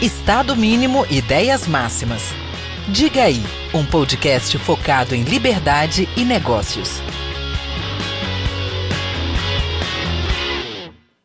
[0.00, 2.24] Estado Mínimo Ideias Máximas.
[2.92, 3.40] Diga aí,
[3.72, 7.00] um podcast focado em liberdade e negócios.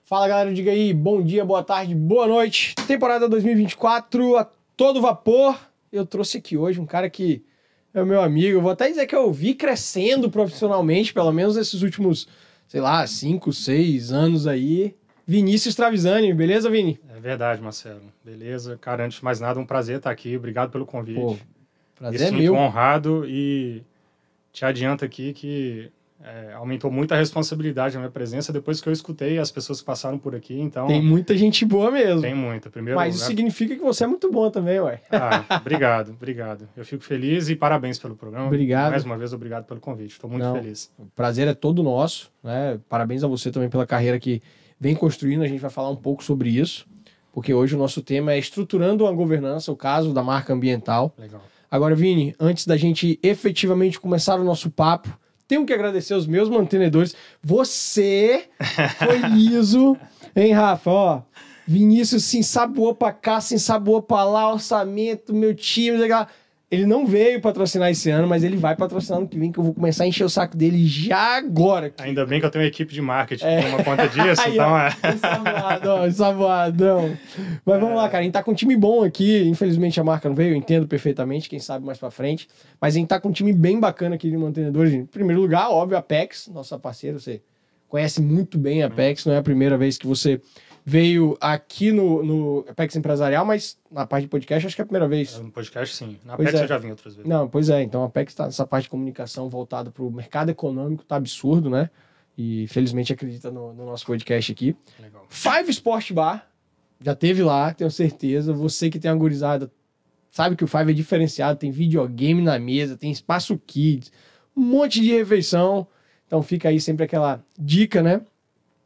[0.05, 2.73] Fala galera, diga aí, bom dia, boa tarde, boa noite.
[2.87, 5.59] Temporada 2024 a todo vapor.
[5.91, 7.43] Eu trouxe aqui hoje um cara que
[7.93, 8.61] é meu amigo.
[8.61, 12.25] Vou até dizer que eu vi crescendo profissionalmente, pelo menos esses últimos,
[12.69, 14.95] sei lá, 5, 6 anos aí.
[15.27, 16.97] Vinícius Travisani, beleza, Vini?
[17.21, 18.01] Verdade, Marcelo.
[18.23, 18.77] Beleza.
[18.79, 20.35] Cara, antes de mais nada, um prazer estar aqui.
[20.35, 21.19] Obrigado pelo convite.
[21.19, 21.37] Pô,
[21.95, 22.55] prazer é meu.
[22.55, 23.83] honrado e
[24.51, 25.91] te adianto aqui que
[26.23, 29.85] é, aumentou muito a responsabilidade na minha presença depois que eu escutei as pessoas que
[29.85, 30.87] passaram por aqui, então...
[30.87, 32.21] Tem muita gente boa mesmo.
[32.21, 33.17] Tem muita, primeiro Mas lugar...
[33.17, 35.01] isso significa que você é muito bom também, ué.
[35.11, 36.67] Ah, obrigado, obrigado.
[36.77, 38.47] Eu fico feliz e parabéns pelo programa.
[38.47, 38.91] Obrigado.
[38.91, 40.11] Mais uma vez, obrigado pelo convite.
[40.11, 40.91] Estou muito Não, feliz.
[40.97, 42.79] O prazer é todo nosso, né?
[42.87, 44.41] Parabéns a você também pela carreira que
[44.79, 45.41] vem construindo.
[45.41, 46.85] A gente vai falar um pouco sobre isso,
[47.31, 51.13] porque hoje o nosso tema é estruturando uma governança, o caso da marca ambiental.
[51.17, 51.41] Legal.
[51.69, 55.09] Agora, Vini, antes da gente efetivamente começar o nosso papo,
[55.47, 57.15] tenho que agradecer os meus mantenedores.
[57.41, 58.45] Você
[58.99, 59.97] foi liso,
[60.35, 60.89] hein, Rafa?
[60.89, 61.21] Ó,
[61.65, 66.27] Vinícius se ensaboou pra cá, se ensaboou pra lá, orçamento, meu time, legal.
[66.71, 69.63] Ele não veio patrocinar esse ano, mas ele vai patrocinar no que vem, que eu
[69.63, 71.87] vou começar a encher o saco dele já agora.
[71.87, 72.01] Aqui.
[72.01, 73.59] Ainda bem que eu tenho uma equipe de marketing é.
[73.67, 75.13] uma conta disso, Aí, então ó, é.
[75.13, 77.17] Ensaboadão, ensaboadão.
[77.65, 79.43] Mas vamos lá, cara, a gente tá com um time bom aqui.
[79.49, 82.47] Infelizmente a marca não veio, eu entendo perfeitamente, quem sabe mais pra frente.
[82.79, 84.93] Mas a gente tá com um time bem bacana aqui de mantenedores.
[84.93, 87.41] Em primeiro lugar, óbvio, a Apex, nossa parceira, você
[87.89, 90.39] conhece muito bem a Apex, não é a primeira vez que você
[90.83, 94.85] veio aqui no, no Apex Empresarial, mas na parte de podcast acho que é a
[94.85, 95.39] primeira vez.
[95.39, 96.17] No podcast, sim.
[96.25, 96.63] Na Pois Apex é.
[96.63, 97.29] eu já vim outras vezes.
[97.29, 97.81] Não, pois é.
[97.83, 101.69] Então a Apex está nessa parte de comunicação voltada para o mercado econômico, tá absurdo,
[101.69, 101.89] né?
[102.37, 104.75] E felizmente acredita no, no nosso podcast aqui.
[104.99, 105.25] Legal.
[105.29, 106.47] Five Sport Bar,
[106.99, 108.53] já teve lá, tenho certeza.
[108.53, 109.71] Você que tem uma gurizada,
[110.31, 114.11] sabe que o Five é diferenciado, tem videogame na mesa, tem espaço kids,
[114.55, 115.87] um monte de refeição.
[116.25, 118.21] Então fica aí sempre aquela dica, né?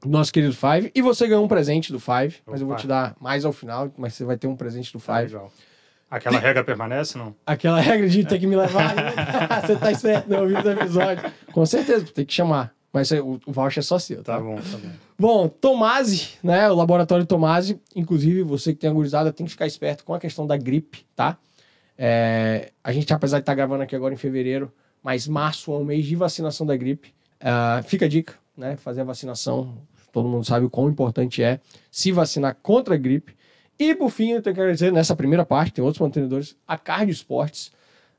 [0.06, 0.92] Do Nosso querido Five.
[0.94, 3.92] E você ganhou um presente do Five, mas eu vou te dar mais ao final,
[3.98, 5.34] mas você vai ter um presente do Tá Five.
[5.34, 5.52] legal.
[6.10, 7.36] Aquela regra permanece, não?
[7.46, 8.96] Aquela regra de ter que me levar.
[8.96, 9.12] né?
[9.66, 11.32] você tá esperto, não ouviu o episódio.
[11.52, 12.74] Com certeza, tem que chamar.
[12.94, 14.38] Mas o, o voucher é só seu, tá?
[14.38, 14.90] Tá bom, tá bom.
[15.20, 16.70] Bom, Tomasi, né?
[16.70, 20.48] O laboratório Tomasi, inclusive você que tem agorizada tem que ficar esperto com a questão
[20.48, 21.38] da gripe, tá?
[21.98, 24.72] É, a gente, apesar de estar gravando aqui agora em fevereiro,
[25.04, 27.14] mas março é um mês de vacinação da gripe.
[27.42, 28.78] Ah, fica a dica, né?
[28.78, 29.78] Fazer a vacinação.
[30.16, 31.60] Todo mundo sabe o quão importante é
[31.92, 33.36] se vacinar contra a gripe.
[33.78, 37.12] E por fim, eu tenho que agradecer nessa primeira parte, tem outros mantenedores, a Cardio
[37.12, 37.70] Esportes.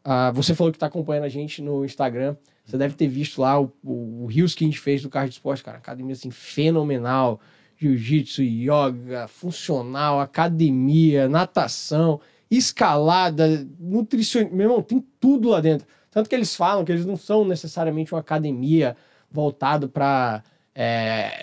[0.05, 2.37] Ah, você falou que está acompanhando a gente no Instagram.
[2.67, 5.63] Você deve ter visto lá o, o, Rios que a gente fez do Cardio Esportes,
[5.63, 5.79] cara.
[5.79, 7.41] Academia assim, fenomenal.
[7.79, 12.21] Jiu-jitsu, yoga, funcional, academia, natação,
[12.51, 14.55] escalada, nutricionista.
[14.55, 15.87] Meu irmão, tem tudo lá dentro.
[16.11, 18.95] Tanto que eles falam que eles não são necessariamente uma academia
[19.33, 20.43] voltado para,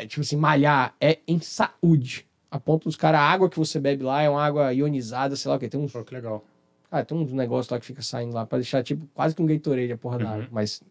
[0.07, 0.93] tipo assim, malhar.
[1.01, 2.25] É em saúde.
[2.51, 5.49] A ponto dos caras, a água que você bebe lá é uma água ionizada, sei
[5.49, 5.67] lá o que.
[5.67, 6.43] Tem uns Pô, que legal.
[6.91, 9.45] ah, tem uns negócios lá que fica saindo lá pra deixar tipo quase que um
[9.47, 10.31] Gatorade a porra da Uhum.
[10.33, 10.83] água, mas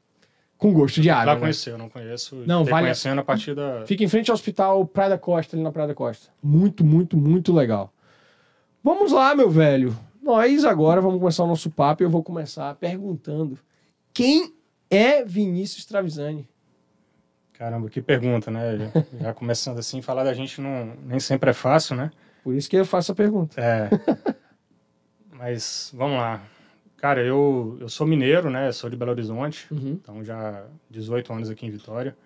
[0.59, 1.25] com gosto de água.
[1.27, 1.41] Já né?
[1.41, 2.37] conheci, eu não conheço.
[2.47, 3.85] Não, vale- conhecendo a partir da.
[3.87, 6.29] Fica em frente ao hospital Praia da Costa, ali na Praia da Costa.
[6.43, 7.93] Muito, muito, muito legal.
[8.83, 9.97] Vamos lá, meu velho.
[10.21, 13.57] Nós agora vamos começar o nosso papo e eu vou começar perguntando:
[14.13, 14.53] quem
[14.91, 16.49] é Vinícius Travisani?
[17.63, 18.91] Caramba, que pergunta, né?
[19.21, 22.11] Já- começando assim, falar da gente não, nem sempre é fácil, né?
[22.43, 23.61] Por isso que eu faço a pergunta.
[23.61, 23.89] É.
[25.31, 26.43] Mas vamos lá.
[26.97, 28.73] Cara, eu, eu sou mineiro, né?
[28.73, 29.93] Sou de Belo Horizonte, Uhum.
[30.03, 32.17] então já 18 anos aqui em Vitória.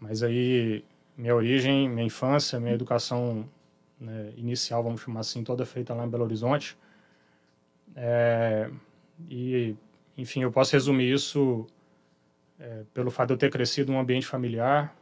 [0.00, 0.82] Mas aí,
[1.14, 3.44] minha origem, minha infância, minha educação
[4.00, 6.74] né, inicial, vamos chamar assim, toda feita lá em Belo Horizonte.
[7.94, 8.70] É,
[9.28, 9.76] e,
[10.16, 11.66] enfim, eu posso resumir isso
[12.64, 14.96] é, pelo fato de eu ter crescido num ambiente familiar,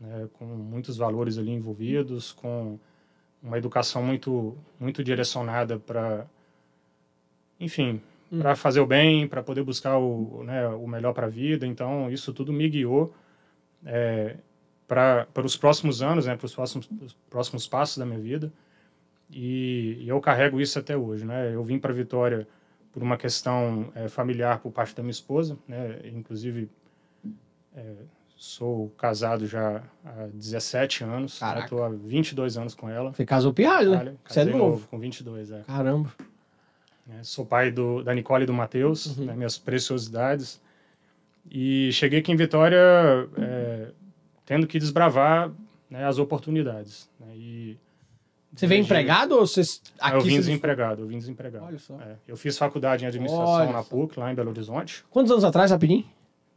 [0.00, 2.78] né, com muitos valores ali envolvidos, com
[3.42, 6.26] uma educação muito, muito direcionada para,
[7.60, 8.40] enfim, Hum.
[8.40, 11.66] para fazer o bem, para poder buscar o, né, o melhor para a vida.
[11.66, 13.14] Então, isso tudo me guiou
[13.84, 14.36] é,
[14.88, 18.52] para os próximos anos, né, para os próximos, os próximos passos da minha vida.
[19.30, 21.24] E, e eu carrego isso até hoje.
[21.24, 21.54] Né?
[21.54, 22.46] Eu vim para Vitória
[22.92, 26.00] por uma questão é, familiar por parte da minha esposa, né?
[26.04, 26.68] inclusive
[27.76, 27.92] é,
[28.36, 31.64] sou casado já há 17 anos, Caraca.
[31.66, 33.12] estou há 22 anos com ela.
[33.12, 33.52] Você casou
[34.04, 34.14] né?
[34.26, 34.88] Você é casei novo.
[34.88, 35.60] Com 22, é.
[35.62, 36.12] Caramba.
[37.06, 37.20] né?
[37.22, 39.26] Sou pai do, da Nicole e do Matheus, Uhum.
[39.26, 40.60] né, minhas preciosidades.
[41.50, 42.76] E cheguei aqui em Vitória
[43.38, 43.88] é,
[44.44, 45.52] tendo que desbravar
[45.88, 47.08] né, as oportunidades.
[47.20, 47.28] né?
[47.36, 47.78] E
[48.52, 49.60] Você veio empregado ou você.
[50.00, 50.38] Aqui eu vim você...
[50.38, 51.64] desempregado, eu vim desempregado.
[51.66, 51.94] Olha só.
[52.00, 53.88] É, eu fiz faculdade em administração Olha na só.
[53.90, 55.04] PUC, lá em Belo Horizonte.
[55.08, 56.04] Quantos anos atrás, rapidinho?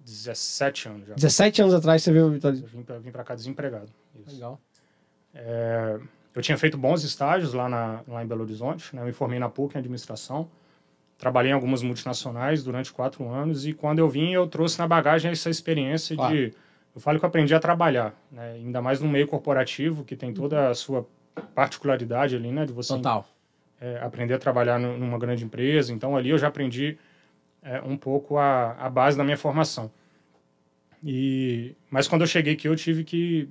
[0.05, 1.13] 17 anos já.
[1.15, 2.57] 17 anos atrás você veio Vitória.
[2.59, 3.89] Eu vim pra, vim pra cá desempregado.
[4.25, 4.35] Isso.
[4.35, 4.59] Legal.
[5.33, 5.99] É,
[6.35, 9.01] eu tinha feito bons estágios lá, na, lá em Belo Horizonte, né?
[9.01, 10.49] Eu me formei na PUC em administração.
[11.17, 15.29] Trabalhei em algumas multinacionais durante quatro anos e quando eu vim eu trouxe na bagagem
[15.31, 16.33] essa experiência Claro.
[16.33, 16.53] de...
[16.95, 18.53] Eu falo que eu aprendi a trabalhar, né?
[18.53, 21.05] ainda mais no meio corporativo, que tem toda a sua
[21.53, 22.65] particularidade ali, né?
[22.65, 23.27] De você Total.
[23.79, 25.93] é, aprender a trabalhar nu- numa grande empresa.
[25.93, 26.97] Então, ali eu já aprendi
[27.61, 29.91] é, um pouco a, a base da minha formação.
[31.03, 33.49] E, mas quando eu cheguei aqui, eu tive que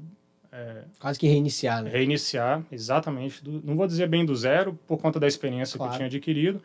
[0.99, 1.91] Quase que reiniciar, né?
[1.91, 5.91] reiniciar exatamente, do, não vou dizer bem do zero, por conta da experiência Claro.
[5.91, 6.61] que eu tinha adquirido.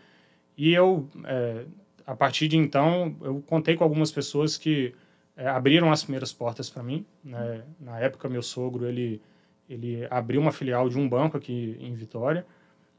[0.57, 1.65] E eu, é,
[2.05, 4.93] a partir de então, eu contei com algumas pessoas que
[5.35, 7.05] é, abriram as primeiras portas para mim.
[7.23, 7.63] Né?
[7.79, 9.21] Na época, meu sogro, ele,
[9.69, 12.45] ele abriu uma filial de um banco aqui em Vitória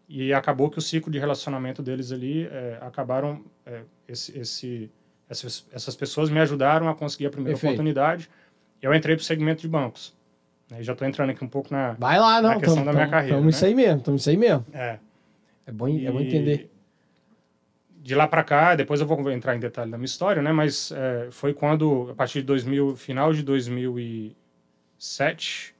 [0.08, 4.90] e acabou que o ciclo de relacionamento deles ali é, acabaram, é, esse, esse,
[5.28, 7.72] essas, essas pessoas me ajudaram a conseguir a primeira Perfeito.
[7.72, 8.28] oportunidade.
[8.82, 10.14] E eu entrei para o segmento de bancos.
[10.70, 10.82] Né?
[10.82, 12.50] Já estou entrando aqui um pouco na, Vai lá, não.
[12.50, 13.50] Na questão tamo, da minha tamo- carreira, Tamo né?
[13.50, 14.66] isso aí mesmo, tamo isso aí mesmo.
[14.72, 14.98] É.
[15.66, 16.70] É bom, é bom E entender.
[18.02, 20.52] De lá para cá, depois eu vou entrar em detalhe da minha história, né?
[20.52, 25.74] Mas é, foi quando, a partir de 2000, final de 2007,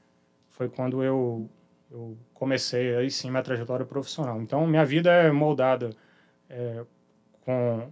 [0.48, 1.46] foi quando eu,
[1.94, 4.42] eu comecei aí sim minha trajetória profissional.
[4.42, 5.90] Então, minha vida é moldada
[6.50, 6.84] é,
[7.42, 7.88] com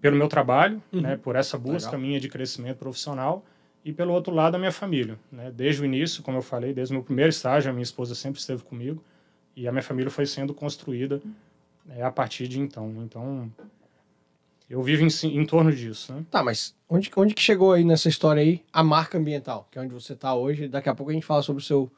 [0.00, 1.00] pelo meu trabalho, Uhum.
[1.02, 1.16] né?
[1.16, 2.00] Por essa busca Legal.
[2.00, 3.44] minha de crescimento profissional
[3.84, 5.52] e pelo outro lado a minha família, né?
[5.54, 8.40] Desde o início, como eu falei, desde o meu primeiro estágio, a minha esposa sempre
[8.40, 9.02] esteve comigo
[9.54, 11.22] e a minha família foi sendo construída
[11.90, 12.92] é, a partir de então.
[13.04, 13.52] Então,
[14.68, 16.24] eu vivo em, em torno disso, né?
[16.30, 19.68] Tá, mas onde, onde que chegou aí nessa história aí a marca ambiental?
[19.70, 20.66] Que é onde você tá hoje.
[20.66, 21.90] Daqui a pouco a gente fala sobre o seu,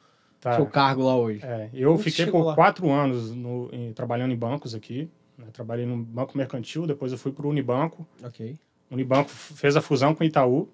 [0.44, 0.56] Tá.
[0.56, 1.40] seu cargo lá hoje.
[1.42, 2.54] É, eu Onde fiquei por lá?
[2.54, 5.08] quatro anos no- em- trabalhando em bancos aqui.
[5.38, 5.46] né?
[5.52, 8.06] Trabalhei no Banco Mercantil, depois eu fui para o Unibanco.
[8.22, 8.56] Ok.
[8.90, 10.68] O Unibanco fez a fusão com o Itaú.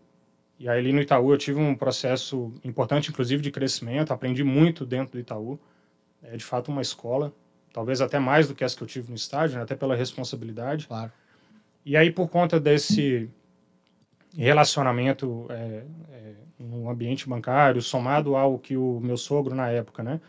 [0.58, 4.12] E aí, ali no Itaú, eu tive um processo importante, inclusive, de crescimento.
[4.12, 5.58] Aprendi muito dentro do Itaú.
[6.22, 7.32] É, de fato, uma escola.
[7.72, 9.62] Talvez até mais do que as que eu tive no estágio, né?
[9.62, 10.88] até pela responsabilidade.
[10.88, 11.10] Claro.
[11.86, 13.30] E aí, por conta desse
[14.36, 20.20] relacionamento é, é, no ambiente bancário, somado ao que o meu sogro, na época, né,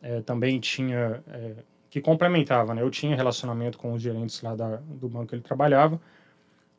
[0.00, 1.54] é, também tinha, é,
[1.90, 5.42] que complementava, né, eu tinha relacionamento com os gerentes lá da, do banco que ele
[5.42, 6.00] trabalhava,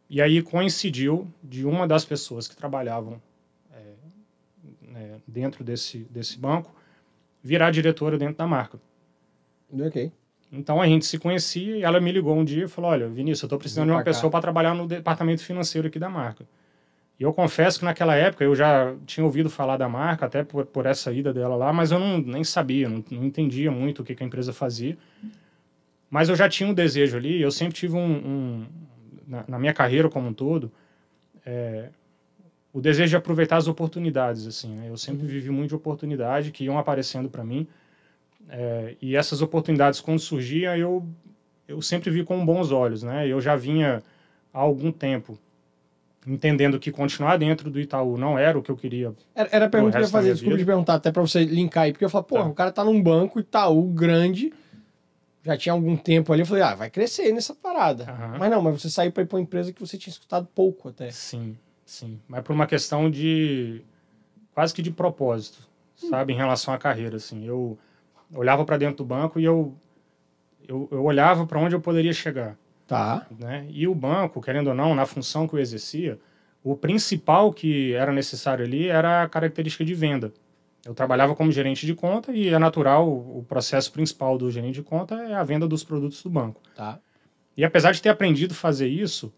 [0.10, 3.22] e aí coincidiu de uma das pessoas que trabalhavam
[3.72, 3.94] é,
[4.82, 6.74] né, dentro desse, desse banco
[7.42, 8.80] virar diretora dentro da marca.
[9.72, 10.12] Ok.
[10.56, 13.42] Então a gente se conhecia e ela me ligou um dia e falou: Olha, Vinícius,
[13.42, 16.08] eu estou precisando de uma pra cá." pessoa para trabalhar no departamento financeiro aqui da
[16.10, 16.46] marca.
[17.20, 20.66] E eu confesso que naquela época eu já tinha ouvido falar da marca, até por,
[20.66, 24.06] por essa ida dela lá, mas eu não, nem sabia, não, não entendia muito o
[24.06, 24.98] que, que a empresa fazia.
[26.10, 28.12] Mas eu já tinha um desejo ali, eu sempre tive um.
[28.12, 28.66] um-
[29.26, 30.72] na, na minha carreira como um todo,
[31.46, 31.90] é,
[32.74, 34.46] o desejo de aproveitar as oportunidades.
[34.46, 34.90] assim né?
[34.90, 37.66] Eu sempre vivi muito de oportunidade que iam aparecendo para mim.
[38.50, 41.06] É, e essas oportunidades, quando surgiam, eu,
[41.68, 43.04] eu sempre vi com bons olhos.
[43.04, 43.28] Né?
[43.28, 44.02] Eu já vinha
[44.54, 45.38] há algum tempo
[46.26, 49.14] entendendo que continuar dentro do Itaú não era o que eu queria.
[49.36, 51.84] Era, era a pergunta que eu ia fazer, desculpa te perguntar, até pra você linkar
[51.84, 52.46] aí, porque eu falo, pô, Tá.
[52.46, 54.54] o cara tá num banco Itaú grande,
[55.44, 58.06] já tinha algum tempo ali, eu falei, ah, vai crescer nessa parada.
[58.06, 58.38] Aham.
[58.40, 60.88] Mas não, mas você saiu pra ir pra uma empresa que você tinha escutado pouco
[60.88, 61.12] até.
[61.12, 62.18] Sim, sim.
[62.26, 63.82] Mas por uma questão de.
[64.56, 65.68] quase que de propósito,
[66.10, 66.32] sabe?
[66.32, 67.18] Em relação à carreira.
[67.18, 67.44] Assim.
[67.46, 67.78] Eu
[68.34, 69.76] olhava para dentro do banco e eu,
[70.68, 72.58] eu, eu olhava para onde eu poderia chegar.
[72.88, 73.26] Tá.
[73.40, 73.66] né?
[73.70, 76.20] E o banco, querendo ou não, na função que eu exercia,
[76.64, 80.34] o principal que era necessário ali era a característica de venda.
[80.86, 84.84] Eu trabalhava como gerente de conta e é natural, o processo principal do gerente de
[84.84, 86.62] conta é a venda dos produtos do banco.
[86.76, 87.00] Tá.
[87.56, 89.34] E apesar de ter aprendido a fazer isso,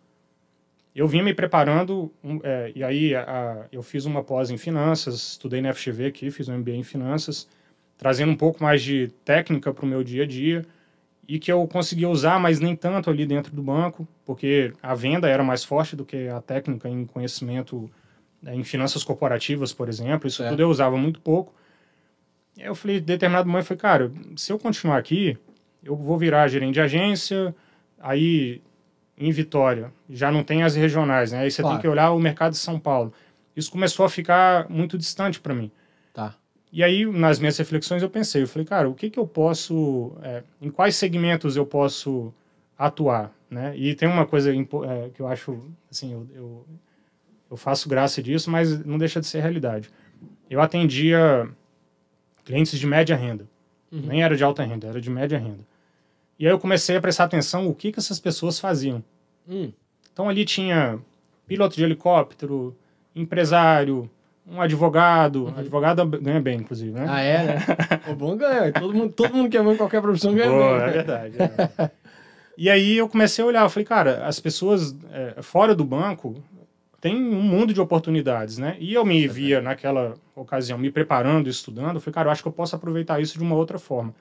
[0.95, 2.11] eu vinha me preparando,
[2.43, 6.47] é, e aí a- eu fiz uma pós em finanças, estudei na FGV aqui, fiz
[6.49, 7.47] um MBA em finanças,
[7.97, 10.65] trazendo um pouco mais de técnica para o meu dia a dia,
[11.27, 15.27] e que eu conseguia usar, mas nem tanto ali dentro do banco, porque a venda
[15.27, 17.89] era mais forte do que a técnica em conhecimento
[18.41, 20.51] né, em finanças corporativas, por exemplo, isso Certo.
[20.51, 21.53] tudo eu usava muito pouco.
[22.57, 25.35] Eu falei, determinado momento, eu falei, cara, se eu continuar aqui,
[25.83, 27.55] eu vou virar gerente de agência,
[27.99, 28.61] aí
[29.17, 31.39] em Vitória já não tem as regionais, né?
[31.39, 31.75] Aí você Claro.
[31.77, 33.11] tem que olhar o mercado de São Paulo.
[33.55, 35.71] Isso começou a ficar muito distante para mim.
[36.13, 36.35] Tá.
[36.75, 40.11] E aí, nas minhas reflexões, eu pensei, eu falei, cara, o que que eu posso,
[40.21, 42.33] é, em quais segmentos eu posso
[42.77, 43.73] atuar, né?
[43.77, 45.57] E tem uma coisa é, que eu acho,
[45.89, 46.65] assim, eu, eu,
[47.49, 49.89] eu faço graça disso, mas não deixa de ser realidade.
[50.49, 51.49] Eu atendia
[52.43, 53.47] clientes de média renda,
[53.89, 54.01] Uhum.
[54.01, 55.65] Nem era de alta renda, era de média renda.
[56.37, 59.01] E aí eu comecei a prestar atenção o que, que essas pessoas faziam.
[59.47, 59.71] Hum.
[60.11, 60.99] Então ali tinha
[61.47, 62.75] piloto de helicóptero,
[63.15, 64.09] empresário,
[64.47, 65.45] um advogado.
[65.45, 65.57] Uhum.
[65.57, 67.05] Advogado ganha bem, inclusive, né?
[67.07, 67.65] Ah, é, né?
[68.07, 68.71] o bom ganha.
[68.71, 70.87] Todo mundo, todo mundo que é bom em qualquer profissão ganha Boa, bem.
[70.87, 71.37] É verdade.
[71.37, 71.91] É.
[72.57, 76.43] e aí eu comecei a olhar, eu falei, cara, as pessoas é, fora do banco
[77.01, 78.77] têm um mundo de oportunidades, né?
[78.79, 82.47] E eu me via naquela ocasião me preparando, estudando, eu falei, cara, eu acho que
[82.47, 84.13] eu posso aproveitar isso de uma outra forma.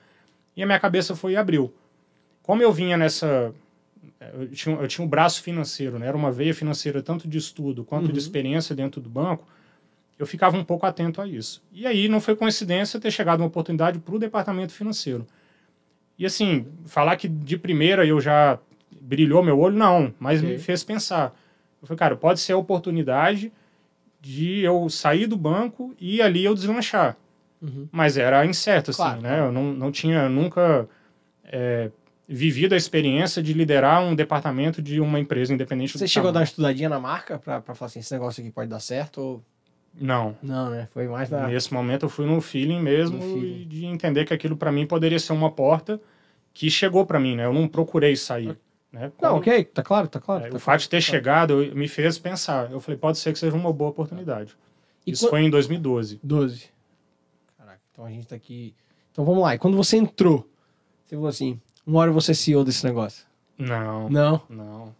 [0.55, 1.73] E a minha cabeça foi e abriu.
[2.41, 3.53] Como eu vinha nessa
[4.33, 6.07] eu tinha, eu tinha um braço financeiro, né?
[6.07, 8.11] Era uma veia financeira tanto de estudo quanto uhum.
[8.11, 9.45] de experiência dentro do banco
[10.17, 11.61] eu ficava um pouco atento a isso.
[11.71, 15.25] E aí não foi coincidência ter chegado uma oportunidade para o departamento financeiro.
[16.17, 18.57] E assim, falar que de primeira eu já
[19.01, 20.53] brilhou meu olho, não, mas okay.
[20.53, 21.35] me fez pensar.
[21.81, 23.51] Eu falei, cara, pode ser a oportunidade
[24.21, 27.15] de eu sair do banco e ali eu deslanchar.
[27.61, 27.87] Uhum.
[27.91, 29.39] Mas era incerto, assim, claro, né?
[29.39, 30.87] Eu não, não tinha nunca
[31.43, 31.91] é,
[32.27, 36.29] vivido a experiência de liderar um departamento de uma empresa independente Você chegou tamanho.
[36.29, 39.17] a dar uma estudadinha na marca para falar assim, esse negócio aqui pode dar certo?
[39.19, 39.43] Ou...
[39.99, 40.35] Não.
[40.41, 40.87] Não, né?
[40.91, 41.47] Foi mais da...
[41.47, 43.67] Nesse momento eu fui no feeling mesmo no feeling.
[43.67, 45.99] de entender que aquilo para mim poderia ser uma porta
[46.53, 47.45] que chegou para mim, né?
[47.45, 48.57] Eu não procurei sair.
[48.91, 49.11] Né?
[49.21, 50.45] não, ok, tá claro, tá claro.
[50.45, 52.71] É, tá o fato de ter tá chegado me fez pensar.
[52.71, 54.55] Eu falei, pode ser que seja uma boa oportunidade.
[55.05, 56.19] E Isso foi em 2012.
[56.23, 56.69] 12.
[57.57, 58.73] Caraca, então a gente tá aqui...
[59.11, 59.55] Então vamos lá.
[59.55, 60.49] E quando você entrou,
[61.05, 63.25] você falou assim, uma hora você é CEO desse negócio?
[63.57, 64.09] Não.
[64.09, 64.41] Não?
[64.49, 64.95] Não.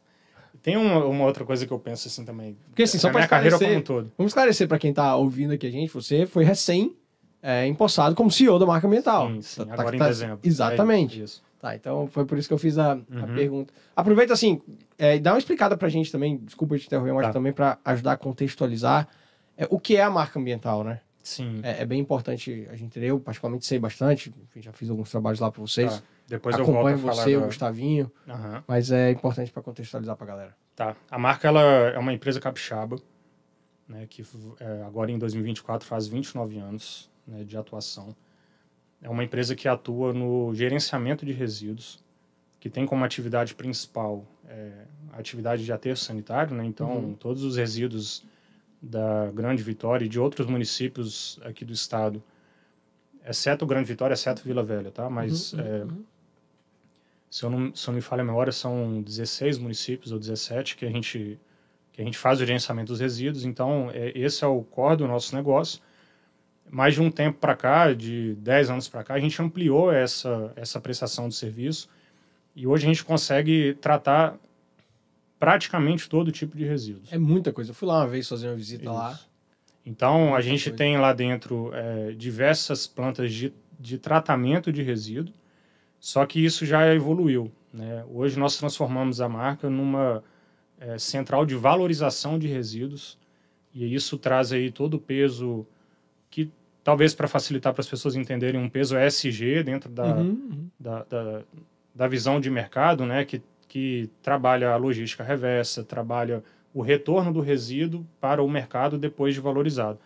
[0.65, 2.57] Tem uma, uma, outra coisa que eu penso assim também.
[2.69, 4.11] Porque assim, só para carreira como um todo.
[4.17, 6.95] Vamos esclarecer para quem tá ouvindo aqui a gente, você foi recém
[7.39, 9.29] é, empossado como CEO da marca ambiental.
[9.29, 9.63] Sim, sim.
[9.63, 10.39] Tá, agora tá, em tá, dezembro.
[10.43, 11.21] Exatamente.
[11.21, 11.43] É isso.
[11.61, 13.03] Tá, então foi por isso que eu fiz a, uhum.
[13.21, 13.71] a pergunta.
[13.95, 14.59] Aproveita assim,
[14.97, 17.33] é, dá uma explicada pra gente também, desculpa te interromper, mas tá.
[17.33, 19.07] também para ajudar a contextualizar
[19.55, 20.99] é, o que é a marca ambiental, né?
[21.21, 21.59] Sim.
[21.61, 25.11] É, é, bem importante a gente entender, eu particularmente sei bastante, enfim, já fiz alguns
[25.11, 25.93] trabalhos lá para vocês.
[25.93, 26.03] Tá.
[26.27, 28.63] Depois Acompanho eu volto a você, falar o Gustavinho, uhum.
[28.67, 30.57] mas é importante para contextualizar para a galera.
[30.75, 30.95] Tá.
[31.09, 32.97] A marca ela é uma empresa capixaba,
[33.87, 34.23] né, que
[34.59, 38.15] é, agora em 2024 faz 29 anos né, de atuação.
[39.01, 42.03] É uma empresa que atua no gerenciamento de resíduos,
[42.59, 44.71] que tem como atividade principal é,
[45.13, 46.65] a atividade de aterro sanitário, né?
[46.65, 47.13] Então, uhum.
[47.13, 48.25] todos os resíduos
[48.81, 52.23] da Grande Vitória e de outros municípios aqui do estado,
[53.23, 55.07] exceto o Grande Vitória, exceto Vila Velha, tá?
[55.09, 55.59] Mas uhum.
[55.59, 56.03] É, uhum
[57.29, 60.85] se eu não, se eu me falha a memória, são 16 municípios ou 17 que
[60.85, 61.39] a gente,
[61.91, 63.45] que a gente faz o gerenciamento dos resíduos.
[63.45, 65.81] Então, é, esse é o core do nosso negócio.
[66.69, 70.51] Mais de um tempo para cá, de 10 anos para cá, a gente ampliou essa,
[70.55, 71.89] essa prestação de serviço
[72.55, 74.37] e hoje a gente consegue tratar
[75.37, 77.11] praticamente todo tipo de resíduos.
[77.11, 77.71] É muita coisa.
[77.71, 78.93] Eu fui lá uma vez fazer uma visita Isso.
[78.93, 79.19] lá.
[79.85, 80.77] Então, a gente coisa.
[80.77, 85.33] tem lá dentro é, diversas plantas de, de tratamento de resíduo
[85.99, 87.51] só que isso já evoluiu.
[87.73, 88.05] Né?
[88.09, 90.23] Hoje nós transformamos a marca numa
[90.79, 93.17] é, central de valorização de resíduos
[93.73, 95.65] e isso traz aí todo o peso
[96.29, 96.49] que
[96.83, 100.69] talvez para facilitar para as pessoas entenderem um peso ESG dentro da, uhum, uhum.
[100.79, 101.41] Da, da,
[101.93, 103.25] da, visão de mercado, né?
[103.25, 109.33] que, que trabalha a logística reversa, trabalha o retorno do resíduo para o mercado depois
[109.33, 109.99] de valorizado.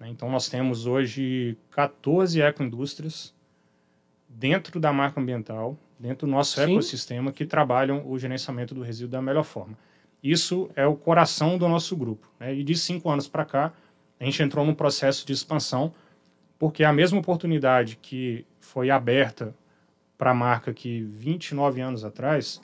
[0.00, 0.08] Né?
[0.08, 3.35] Então nós temos hoje 14 ecoindústrias
[4.38, 6.72] dentro da marca ambiental, dentro do nosso Sim.
[6.72, 9.76] ecossistema, que trabalham o gerenciamento do resíduo da melhor forma.
[10.22, 12.30] Isso é o coração do nosso grupo.
[12.38, 12.54] Né?
[12.54, 13.72] E de cinco anos para cá,
[14.20, 15.92] a gente entrou num processo de expansão,
[16.58, 19.54] porque a mesma oportunidade que foi aberta
[20.18, 22.60] para a marca que 29 anos atrás,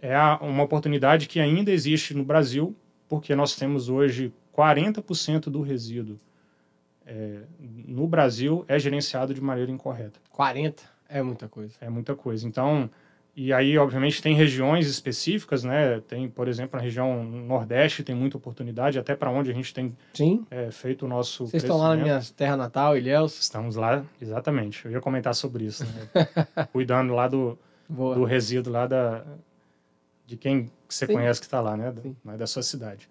[0.00, 2.74] é uma oportunidade que ainda existe no Brasil,
[3.08, 6.20] porque nós temos hoje 40% do resíduo
[7.08, 10.20] é, no Brasil é gerenciado de maneira incorreta.
[10.30, 11.74] 40 é muita coisa.
[11.80, 12.46] É muita coisa.
[12.46, 12.90] Então,
[13.34, 16.00] e aí, obviamente, tem regiões específicas, né?
[16.06, 19.96] Tem, por exemplo, na região Nordeste tem muita oportunidade, até para onde a gente tem.
[20.50, 21.46] É, feito o nosso.
[21.46, 23.40] Vocês estão lá na minha terra natal, Ilhéus?
[23.40, 24.84] Estamos lá, exatamente.
[24.84, 26.26] Eu ia comentar sobre isso, né?
[26.72, 29.24] Cuidando lá do, do resíduo lá da,
[30.26, 31.14] de quem você Sim.
[31.14, 31.90] conhece que está lá, né?
[32.24, 33.08] Da, da sua cidade.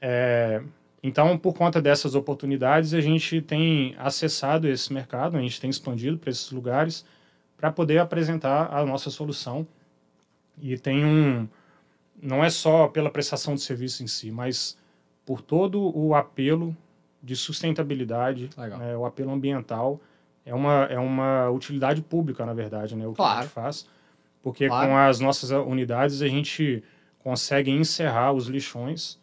[0.00, 0.62] É,
[1.02, 6.18] então, por conta dessas oportunidades, a gente tem acessado esse mercado, a gente tem expandido
[6.18, 7.04] para esses lugares
[7.56, 9.66] para poder apresentar a nossa solução.
[10.60, 11.48] E tem um.
[12.20, 14.76] Não é só pela prestação de serviço em si, mas
[15.24, 16.76] por todo o apelo
[17.22, 20.00] de sustentabilidade, né, o apelo ambiental.
[20.44, 23.34] É uma, é uma utilidade pública, na verdade, né, o claro.
[23.34, 23.86] que a gente faz.
[24.42, 24.88] Porque claro.
[24.88, 26.82] com as nossas unidades a gente
[27.18, 29.20] consegue encerrar os lixões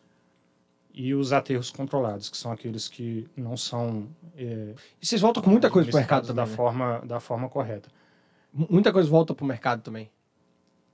[0.96, 4.08] e os aterros controlados, que são aqueles que não são.
[4.38, 6.56] É, e vocês voltam com muita coisa para o mercado também, da, né?
[6.56, 7.90] forma, da forma correta.
[8.54, 10.10] Muita coisa volta para o mercado também.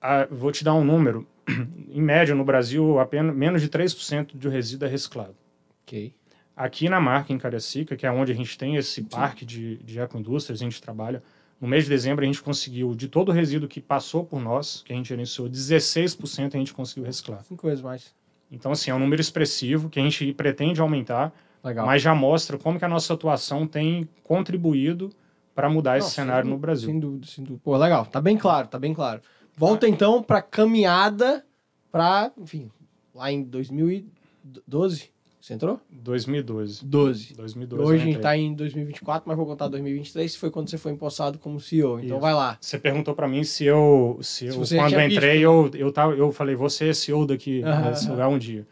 [0.01, 1.27] Ah, vou te dar um número.
[1.87, 5.35] em média, no Brasil, apenas menos de 3% de resíduo é reciclado.
[5.83, 6.15] Ok.
[6.55, 9.99] Aqui na marca, em Cariacica, que é onde a gente tem esse parque de, de
[9.99, 11.21] ecoindústrias, a gente trabalha.
[11.59, 14.81] No mês de dezembro, a gente conseguiu, de todo o resíduo que passou por nós,
[14.83, 17.43] que a gente gerenciou, 16% a gente conseguiu reciclar.
[17.43, 18.15] Cinco vezes mais.
[18.51, 21.85] Então, assim, é um número expressivo que a gente pretende aumentar, Legal.
[21.85, 25.09] mas já mostra como que a nossa atuação tem contribuído
[25.55, 26.89] para mudar Não, esse cenário no Brasil.
[26.89, 27.61] Sem dúvida, sem dúvida.
[27.63, 28.05] Pô, legal.
[28.05, 29.21] Tá bem claro, tá bem claro.
[29.55, 29.89] Volta, ah.
[29.89, 31.45] então, para caminhada
[31.91, 32.69] para, enfim,
[33.13, 35.81] lá em 2012, você entrou?
[35.89, 36.85] 2012.
[36.85, 37.33] 12.
[37.33, 40.91] 2012 Hoje a gente está em 2024, mas vou contar 2023, foi quando você foi
[40.91, 41.99] empossado como CEO.
[41.99, 42.19] Então Isso.
[42.19, 42.57] vai lá.
[42.61, 46.13] Você perguntou para mim se eu, se, eu quando eu entrei, visto, eu, eu, tava,
[46.13, 48.67] eu falei, você é CEO daqui, uhum, desse lugar um dia.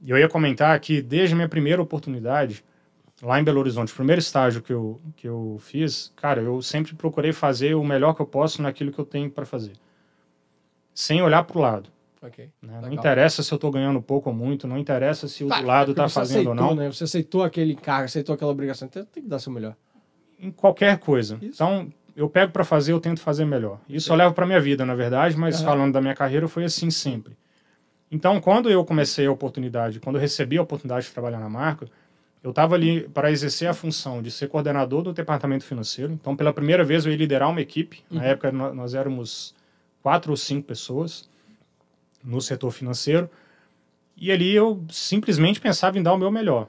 [0.00, 2.64] E eu ia comentar que desde a minha primeira oportunidade,
[3.22, 6.96] lá em Belo Horizonte, o primeiro estágio que eu, que eu fiz, cara, eu sempre
[6.96, 9.74] procurei fazer o melhor que eu posso naquilo que eu tenho para fazer.
[10.92, 11.88] Sem olhar para o lado.
[12.22, 12.50] Okay.
[12.62, 12.80] Né?
[12.80, 15.90] Não interessa se eu estou ganhando pouco ou muito, não interessa se o do lado
[15.90, 16.74] está fazendo aceitou, ou não.
[16.74, 16.92] Né?
[16.92, 19.74] Você aceitou aquele cargo, aceitou aquela obrigação, então tem que dar seu melhor.
[20.38, 21.36] Em qualquer coisa.
[21.42, 21.54] Isso.
[21.54, 23.80] Então, eu pego para fazer, eu tento fazer melhor.
[23.88, 25.66] Isso eu levo para minha vida, na verdade, mas uhum.
[25.66, 27.36] falando da minha carreira, foi assim sempre.
[28.10, 31.88] Então, quando eu comecei a oportunidade, quando eu recebi a oportunidade de trabalhar na marca,
[32.42, 36.12] eu estava ali para exercer a função de ser coordenador do departamento financeiro.
[36.12, 38.04] Então, pela primeira vez, eu ia liderar uma equipe.
[38.10, 38.18] Uhum.
[38.18, 39.54] Na época, nós éramos
[40.02, 41.30] quatro ou cinco pessoas
[42.22, 43.28] no setor financeiro.
[44.16, 46.68] E ali eu simplesmente pensava em dar o meu melhor.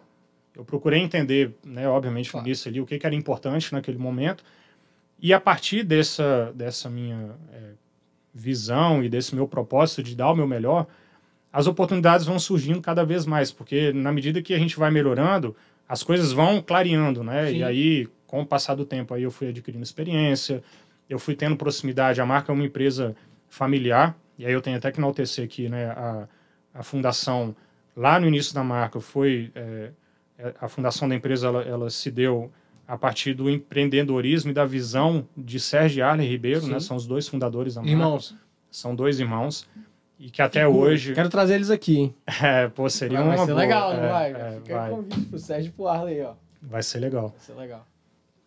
[0.56, 2.48] Eu procurei entender, né, obviamente, claro.
[2.48, 4.44] nisso ali, o que, que, era importante naquele momento.
[5.20, 7.72] E a partir dessa, dessa minha é,
[8.34, 10.88] visão e desse meu propósito de dar o meu melhor,
[11.52, 15.56] as oportunidades vão surgindo cada vez mais, porque na medida que a gente vai melhorando,
[15.88, 17.48] as coisas vão clareando, né?
[17.48, 17.58] Sim.
[17.58, 20.64] E aí, com o passar do tempo, aí eu fui adquirindo experiência,
[21.10, 22.20] eu fui tendo proximidade.
[22.20, 23.16] A marca é uma empresa
[23.48, 26.28] familiar, e aí eu tenho até que enaltecer aqui, né, a,
[26.74, 27.56] a fundação,
[27.96, 29.92] lá no início da marca, foi, é,
[30.38, 32.52] é, a fundação da empresa, ela, ela, se deu
[32.88, 37.28] a partir do empreendedorismo e da visão de Sérgio Arlen Ribeiro, né, são os dois
[37.28, 37.92] fundadores da marca.
[37.92, 38.36] Irmãos.
[38.70, 39.68] São dois irmãos.
[40.20, 41.14] E que até que hoje.
[41.14, 42.16] Quero trazer eles aqui, hein?
[42.42, 43.36] É, pô, seria vai, uma.
[43.36, 43.62] Vai ser boa.
[43.62, 44.32] legal, não é, vai?
[44.32, 44.90] É, Fica vai.
[44.90, 46.34] convite pro Sérgio e pro Arley, ó.
[46.62, 47.30] Vai ser legal.
[47.30, 47.88] Vai ser legal.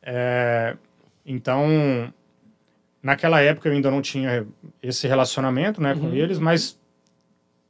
[0.03, 0.77] É,
[1.25, 2.13] então,
[3.07, 4.45] Naquela época eu ainda não tinha
[4.83, 6.15] esse relacionamento né, com uhum.
[6.15, 6.77] eles, mas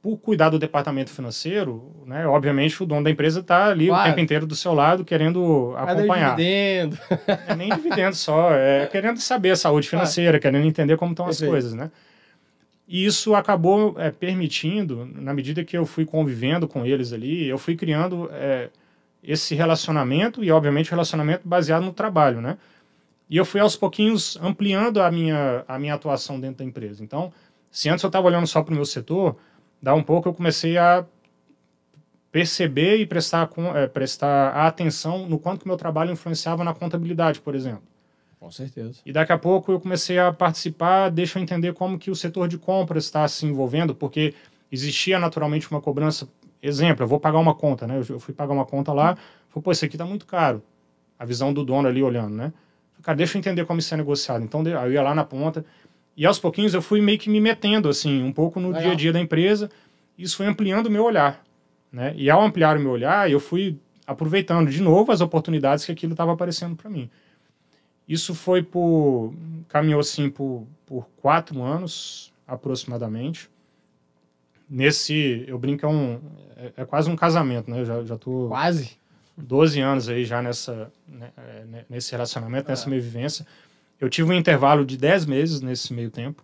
[0.00, 4.02] por cuidar do departamento financeiro, né, obviamente o dono da empresa está ali claro.
[4.02, 6.36] o tempo inteiro do seu lado querendo acompanhar.
[6.36, 6.98] dividendo.
[7.46, 10.54] É nem dividendo só, é querendo saber a saúde financeira, claro.
[10.54, 11.90] querendo entender como estão as coisas, né?
[12.88, 17.58] E isso acabou é, permitindo, na medida que eu fui convivendo com eles ali, eu
[17.58, 18.70] fui criando é,
[19.22, 22.56] esse relacionamento e, obviamente, relacionamento baseado no trabalho, né?
[23.28, 27.02] E eu fui aos pouquinhos ampliando a minha, a minha atuação dentro da empresa.
[27.02, 27.32] Então,
[27.70, 29.36] se antes eu estava olhando só para o meu setor,
[29.82, 31.04] dá um pouco eu comecei a
[32.30, 37.54] perceber e prestar, é, prestar atenção no quanto que meu trabalho influenciava na contabilidade, por
[37.54, 37.82] exemplo.
[38.38, 39.00] Com certeza.
[39.04, 42.46] E daqui a pouco eu comecei a participar, deixa eu entender como que o setor
[42.46, 44.34] de compras está se envolvendo, porque
[44.70, 46.28] existia naturalmente uma cobrança.
[46.62, 48.02] Exemplo, eu vou pagar uma conta, né?
[48.08, 49.16] Eu fui pagar uma conta lá,
[49.48, 50.62] falei, pô, isso aqui está muito caro.
[51.18, 52.52] A visão do dono ali olhando, né?
[53.02, 54.44] Cara, deixa eu entender como isso é negociado.
[54.44, 55.64] Então, eu ia lá na ponta.
[56.16, 58.82] E aos pouquinhos eu fui meio que me metendo, assim, um pouco no Legal.
[58.82, 59.70] dia a dia da empresa.
[60.16, 61.44] Isso foi ampliando o meu olhar.
[61.92, 62.14] Né?
[62.16, 66.12] E ao ampliar o meu olhar, eu fui aproveitando de novo as oportunidades que aquilo
[66.12, 67.10] estava aparecendo para mim.
[68.08, 69.34] Isso foi por.
[69.68, 73.50] caminhou assim por, por quatro anos aproximadamente.
[74.68, 75.44] Nesse.
[75.46, 76.20] Eu brinco, é, um,
[76.56, 77.80] é, é quase um casamento, né?
[77.80, 78.48] Eu já, já tô.
[78.48, 78.96] Quase?
[79.36, 82.88] 12 anos aí já nessa, né, é, nesse relacionamento, nessa é.
[82.88, 83.46] minha vivência.
[84.00, 86.42] Eu tive um intervalo de 10 meses nesse meio tempo.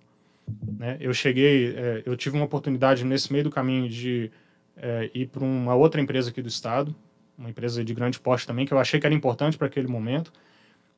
[0.79, 0.97] Né?
[1.01, 4.31] Eu cheguei, é, eu tive uma oportunidade nesse meio do caminho de
[4.77, 6.95] é, ir para uma outra empresa aqui do estado,
[7.37, 10.33] uma empresa de grande porte também, que eu achei que era importante para aquele momento.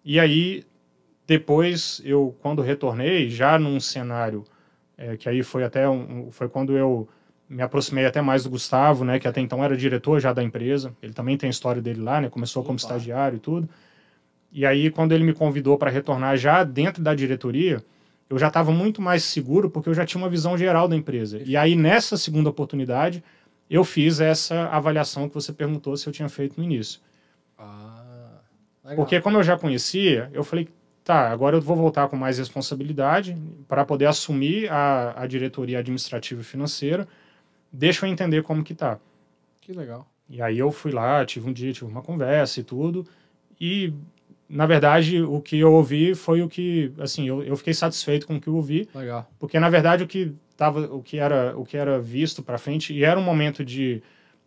[0.04, 0.64] E aí,
[1.26, 4.44] depois, eu, quando retornei, já num cenário
[4.96, 7.08] é, que aí foi até um, foi quando eu
[7.48, 10.94] me aproximei até mais do Gustavo, né, que até então era diretor já da empresa.
[11.02, 12.68] Ele também tem a história dele lá, né, começou Opa.
[12.68, 13.68] como estagiário e tudo.
[14.50, 17.84] E aí, quando ele me convidou para retornar já dentro da diretoria,
[18.30, 21.40] eu já estava muito mais seguro porque eu já tinha uma visão geral da empresa.
[21.44, 23.22] E aí, nessa segunda oportunidade,
[23.68, 27.00] eu fiz essa avaliação que você perguntou se eu tinha feito no início.
[27.58, 28.40] Ah,
[28.84, 28.96] legal.
[28.96, 30.68] Porque, como eu já conhecia, eu falei,
[31.02, 36.40] tá, agora eu vou voltar com mais responsabilidade para poder assumir a, a diretoria administrativa
[36.40, 37.08] e financeira
[37.74, 38.98] deixa eu entender como que tá.
[39.60, 40.06] Que legal.
[40.28, 43.06] E aí eu fui lá, tive um dia, tive uma conversa e tudo.
[43.60, 43.92] E,
[44.48, 48.36] na verdade, o que eu ouvi foi o que, assim, eu, eu fiquei satisfeito com
[48.36, 48.88] o que eu ouvi.
[48.94, 49.28] Legal.
[49.38, 52.94] Porque, na verdade, o que, tava, o que, era, o que era visto para frente,
[52.94, 54.02] e era um momento de...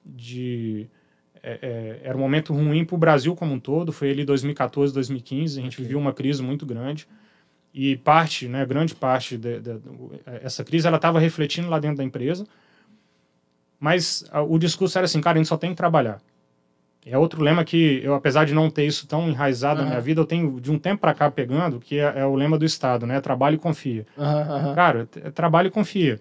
[0.06, 0.88] de
[1.44, 4.94] é, é, era um momento ruim para o Brasil como um todo, foi ali 2014,
[4.94, 5.86] 2015, a gente okay.
[5.86, 7.08] viu uma crise muito grande
[7.74, 12.46] e parte, né, grande parte dessa crise, ela estava refletindo lá dentro da empresa,
[13.80, 16.20] mas a, o discurso era assim, cara, a gente só tem que trabalhar.
[17.06, 19.86] É outro lema que eu, apesar de não ter isso tão enraizado uhum.
[19.86, 22.36] na minha vida, eu tenho de um tempo para cá pegando, que é, é, o
[22.36, 23.22] lema do Estado, né?
[23.22, 24.06] Trabalho e confia.
[24.18, 24.26] Uhum,
[24.68, 24.76] uhum.
[24.76, 26.20] Cara, é trabalho e confia.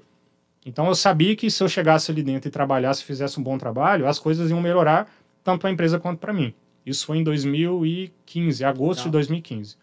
[0.64, 4.06] Então eu sabia que se eu chegasse ali dentro e trabalhasse, fizesse um bom trabalho,
[4.06, 5.08] as coisas iam melhorar
[5.42, 6.54] tanto para a empresa quanto para mim.
[6.84, 9.04] Isso foi em 2015, agosto Legal.
[9.06, 9.76] de 2015.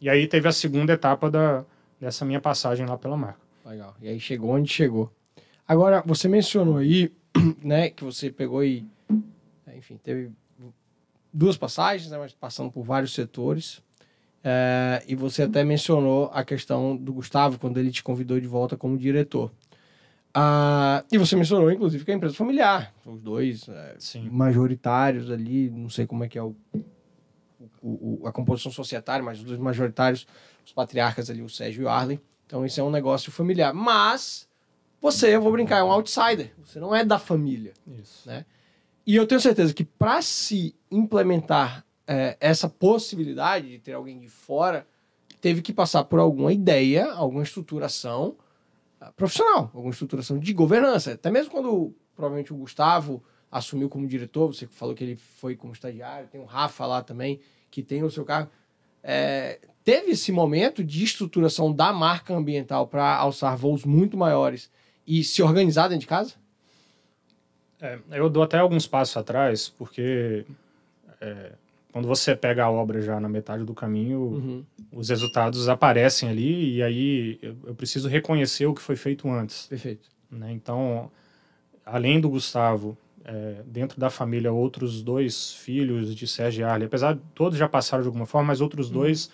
[0.00, 1.64] E aí teve a segunda etapa da,
[2.00, 3.40] dessa minha passagem lá pela marca.
[3.64, 3.94] Legal.
[4.00, 5.12] E aí chegou onde chegou.
[5.68, 7.12] Agora, você mencionou aí,
[7.62, 8.86] né, que você pegou e,
[9.74, 10.30] enfim, teve
[11.32, 13.82] duas passagens, né, mas passando por vários setores.
[14.42, 18.76] É, e você até mencionou a questão do Gustavo, quando ele te convidou de volta
[18.76, 19.50] como diretor.
[20.32, 22.94] Ah, e você mencionou, inclusive, que é a empresa familiar.
[23.04, 23.96] Os dois é,
[24.30, 26.54] majoritários ali, não sei como é que é o,
[27.82, 30.26] o, o, a composição societária, mas os dois majoritários,
[30.64, 32.20] os patriarcas ali, o Sérgio e o Arlen.
[32.46, 33.74] Então, isso é um negócio familiar.
[33.74, 34.46] Mas
[35.00, 36.52] você, eu vou brincar, é um outsider.
[36.64, 37.72] Você não é da família.
[37.86, 38.28] Isso.
[38.28, 38.44] Né?
[39.06, 44.28] E eu tenho certeza que para se implementar é, essa possibilidade de ter alguém de
[44.28, 44.86] fora,
[45.40, 48.36] teve que passar por alguma ideia, alguma estruturação
[49.00, 51.12] ah, profissional, alguma estruturação de governança.
[51.12, 55.72] Até mesmo quando provavelmente o Gustavo assumiu como diretor, você falou que ele foi como
[55.72, 58.50] estagiário, tem o Rafa lá também, que tem o seu cargo.
[59.02, 64.70] É, teve esse momento de estruturação da marca ambiental para alçar voos muito maiores
[65.06, 66.34] e se organizar dentro de casa?
[67.80, 70.44] É, eu dou até alguns passos atrás, porque
[71.20, 71.52] é,
[71.92, 74.64] quando você pega a obra já na metade do caminho, uhum.
[74.92, 79.66] os resultados aparecem ali e aí eu, eu, preciso reconhecer o que foi feito antes.
[79.66, 80.08] Perfeito.
[80.30, 80.52] Né?
[80.52, 81.10] Então,
[81.84, 87.20] além do Gustavo, é, dentro da família, outros dois filhos de Sérgio Arley, apesar de
[87.34, 88.94] todos já passaram de alguma forma, mas outros uhum.
[88.94, 89.30] dois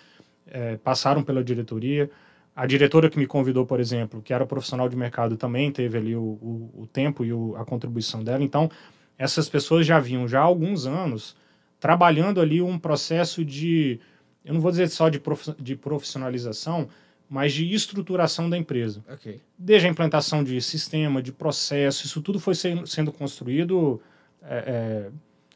[0.47, 2.09] é, passaram pela diretoria.
[2.55, 6.15] A diretora que me convidou, por exemplo, que era profissional de mercado, também teve ali
[6.15, 8.43] o, o, o tempo e o, a contribuição dela.
[8.43, 8.69] Então,
[9.17, 11.35] essas pessoas já vinham já há alguns anos
[11.79, 13.99] trabalhando ali um processo de,
[14.45, 16.87] eu não vou dizer só de, prof, de profissionalização,
[17.29, 19.03] mas de estruturação da empresa.
[19.11, 19.41] Okay.
[19.57, 24.01] Desde a implantação de sistema, de processo, isso tudo foi sendo, sendo construído,
[24.43, 25.11] é, é,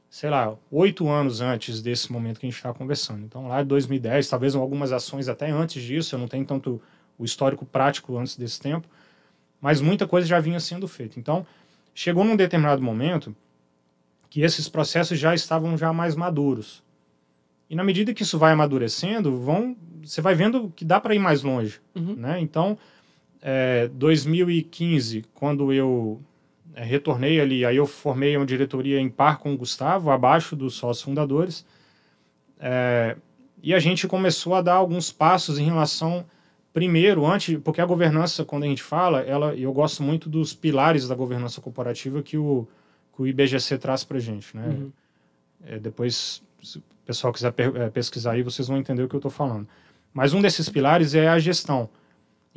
[0.09, 3.25] sei lá, oito anos antes desse momento que a gente está conversando.
[3.25, 6.81] Então, lá de 2010, talvez algumas ações até antes disso, eu não tenho tanto
[7.17, 8.87] o histórico prático antes desse tempo,
[9.59, 11.19] mas muita coisa já vinha sendo feita.
[11.19, 11.45] Então,
[11.93, 13.35] chegou num determinado momento
[14.29, 16.83] que esses processos já estavam já mais maduros.
[17.69, 21.19] E na medida que isso vai amadurecendo, vão, você vai vendo que dá para ir
[21.19, 21.81] mais longe.
[21.95, 22.15] Uhum.
[22.15, 22.39] Né?
[22.39, 22.77] Então,
[23.41, 26.21] é, 2015, quando eu
[26.83, 31.03] retornei ali, aí eu formei uma diretoria em par com o Gustavo, abaixo dos sócios
[31.03, 31.65] fundadores,
[32.59, 33.15] é,
[33.61, 36.25] e a gente começou a dar alguns passos em relação,
[36.73, 41.07] primeiro, antes, porque a governança, quando a gente fala, ela, eu gosto muito dos pilares
[41.07, 42.67] da governança corporativa que o,
[43.15, 44.55] que o IBGC traz para a gente.
[44.55, 44.65] Né?
[44.67, 44.91] Uhum.
[45.65, 46.43] É, depois
[47.07, 49.67] pessoal quiser é, pesquisar aí, vocês vão entender o que eu estou falando.
[50.13, 51.89] Mas um desses pilares é a gestão.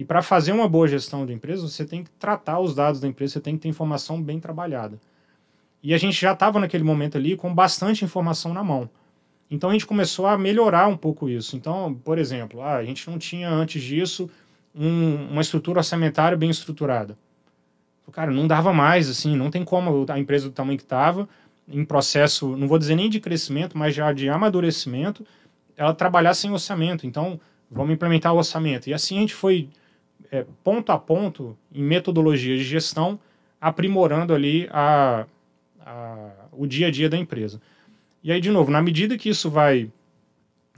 [0.01, 3.07] E para fazer uma boa gestão de empresa, você tem que tratar os dados da
[3.07, 4.99] empresa, você tem que ter informação bem trabalhada.
[5.83, 8.89] E a gente já estava naquele momento ali com bastante informação na mão.
[9.51, 11.55] Então a gente começou a melhorar um pouco isso.
[11.55, 14.31] Então, por exemplo, ah, a gente não tinha antes disso
[14.75, 17.15] um, uma estrutura orçamentária bem estruturada.
[18.11, 21.29] Cara, não dava mais, assim, não tem como a empresa do tamanho que estava,
[21.69, 25.27] em processo, não vou dizer nem de crescimento, mas já de amadurecimento,
[25.77, 27.07] ela trabalhar sem orçamento.
[27.07, 27.39] Então,
[27.71, 28.89] vamos implementar o orçamento.
[28.89, 29.69] E assim a gente foi
[30.31, 33.19] é, ponto a ponto, em metodologia de gestão,
[33.61, 35.27] aprimorando ali a,
[35.85, 37.61] a, o dia a dia da empresa.
[38.23, 39.91] E aí, de novo, na medida que isso vai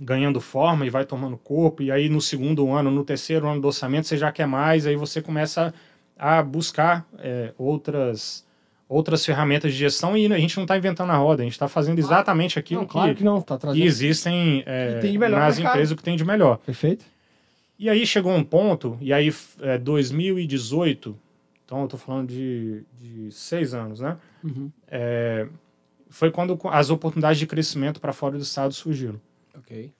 [0.00, 3.66] ganhando forma e vai tomando corpo, e aí no segundo ano, no terceiro ano do
[3.68, 5.72] orçamento, você já quer mais, aí você começa
[6.18, 8.44] a buscar é, outras
[8.88, 11.66] outras ferramentas de gestão e a gente não está inventando a roda, a gente está
[11.66, 13.80] fazendo exatamente aquilo não, claro que, que, não, tá trazendo...
[13.80, 16.58] que existem é, que nas empresas que tem de melhor.
[16.58, 17.02] Perfeito.
[17.78, 21.18] E aí chegou um ponto, e aí é, 2018,
[21.64, 24.16] então eu estou falando de, de seis anos, né?
[24.44, 24.70] Uhum.
[24.88, 25.48] É,
[26.08, 29.20] foi quando as oportunidades de crescimento para fora do estado surgiram.
[29.56, 29.92] Ok.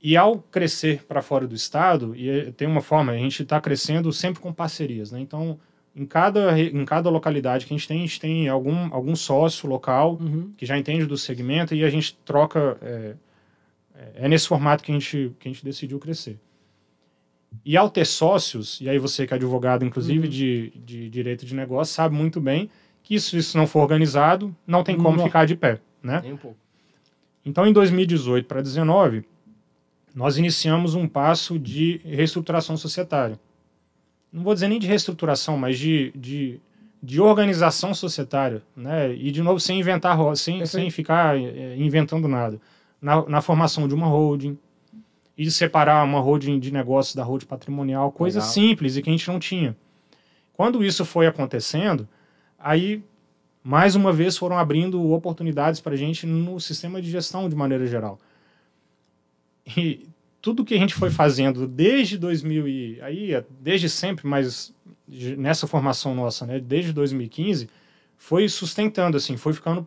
[0.00, 4.12] E ao crescer para fora do estado, e tem uma forma, a gente está crescendo
[4.12, 5.18] sempre com parcerias, né?
[5.20, 5.58] Então,
[5.94, 9.68] em cada, em cada localidade que a gente tem, a gente tem algum, algum sócio
[9.68, 10.52] local Uhum.
[10.56, 12.76] que já entende do segmento e a gente troca.
[12.80, 13.14] É,
[13.94, 16.38] é- é nesse formato que a, gente, que a gente decidiu crescer.
[17.64, 20.30] E ao ter sócios, e aí você que é advogado, inclusive, Uhum.
[20.30, 22.68] de, de direito de negócio, sabe muito bem
[23.02, 25.24] que isso, isso não for organizado, não tem como Não.
[25.24, 26.20] ficar de pé, né?
[26.22, 26.56] Nem um pouco.
[27.44, 29.24] Então, em 2018 para 2019,
[30.14, 33.38] nós iniciamos um passo de reestruturação societária.
[34.32, 36.58] Não vou dizer nem de reestruturação, mas de, de,
[37.02, 38.62] de organização societária.
[38.76, 39.14] Né?
[39.14, 40.68] E, de novo, sem inventar, sem, Perfeito.
[40.68, 42.60] sem ficar eh, inventando nada.
[43.00, 44.58] Na, na formação de uma holding,
[45.36, 48.52] e separar uma holding de negócios da holding patrimonial, coisa Legal.
[48.52, 49.76] simples e que a gente não tinha.
[50.52, 52.08] Quando isso foi acontecendo,
[52.58, 53.02] aí
[53.62, 57.86] mais uma vez foram abrindo oportunidades para a gente no sistema de gestão de maneira
[57.86, 58.18] geral.
[59.76, 60.08] E
[60.40, 64.72] tudo que a gente foi fazendo desde 2000 e aí desde sempre, mas
[65.36, 67.68] nessa formação nossa, né, desde 2015,
[68.16, 69.86] foi sustentando assim, foi ficando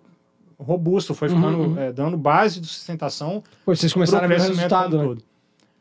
[0.59, 1.79] robusto, foi Uhum, ficando uhum.
[1.79, 5.03] é, dando base de sustentação Pô, vocês começaram a ver resultado, né?
[5.03, 5.23] todo.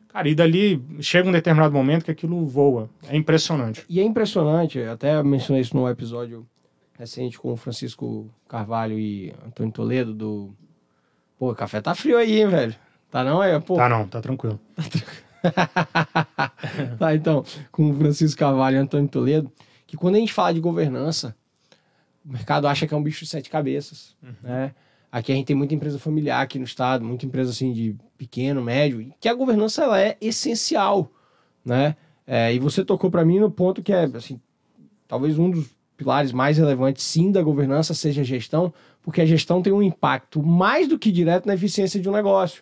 [0.09, 2.89] Cara, e dali chega um determinado momento que aquilo voa.
[3.07, 3.85] É impressionante.
[3.87, 6.47] E é impressionante, até mencionei isso no episódio
[6.97, 10.53] recente com o Francisco Carvalho e Antônio Toledo do.
[11.37, 12.75] Pô, o café tá frio aí, hein, velho?
[13.09, 13.41] Tá não?
[13.41, 13.75] É, pô.
[13.75, 14.59] Tá não, tá tranquilo.
[16.99, 19.51] tá, então, com o Francisco Carvalho e Antônio Toledo,
[19.87, 21.35] que quando a gente fala de governança,
[22.25, 24.73] o mercado acha que é um bicho de sete cabeças, né?
[25.11, 28.61] Aqui a gente tem muita empresa familiar aqui no estado, muita empresa assim de pequeno,
[28.61, 31.09] médio, que a governança ela é essencial,
[31.63, 31.95] né?
[32.27, 34.39] É, e você tocou para mim no ponto que é, assim,
[35.07, 39.61] talvez um dos pilares mais relevantes, sim, da governança seja a gestão, porque a gestão
[39.61, 42.61] tem um impacto mais do que direto na eficiência de um negócio.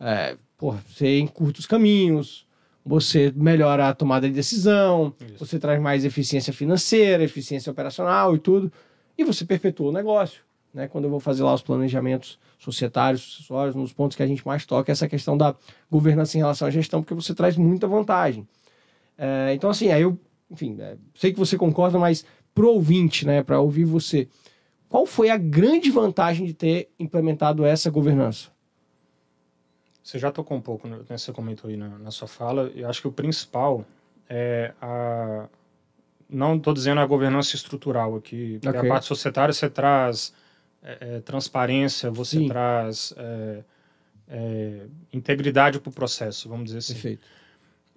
[0.00, 2.46] É, você encurta os caminhos,
[2.84, 5.44] você melhora a tomada de decisão, Isso.
[5.44, 8.72] você traz mais eficiência financeira, eficiência operacional e tudo,
[9.16, 10.45] e você perpetua o negócio.
[10.76, 10.86] Né?
[10.88, 14.66] Quando eu vou fazer lá os planejamentos societários, sucessórios, nos pontos que a gente mais
[14.66, 15.56] toca, é essa questão da
[15.90, 18.46] governança em relação à gestão, porque você traz muita vantagem.
[19.16, 20.18] É, então, assim, aí eu,
[20.50, 24.28] enfim, é, sei que você concorda, mas pro ouvinte, né, para ouvir você,
[24.86, 28.50] qual foi a grande vantagem de ter implementado essa governança?
[30.02, 30.98] Você já tocou um pouco, né?
[31.08, 32.70] Você comentou aí na, na sua fala.
[32.76, 33.84] Eu acho que o principal
[34.28, 35.48] é a.
[36.28, 38.58] Não estou dizendo a governança estrutural aqui.
[38.62, 38.88] porque Ok.
[38.88, 40.32] A parte societária você traz
[40.82, 42.48] é, é, transparência, você Sim.
[42.48, 43.64] traz é,
[44.28, 46.94] é, integridade para o processo, vamos dizer assim.
[46.94, 47.26] Perfeito.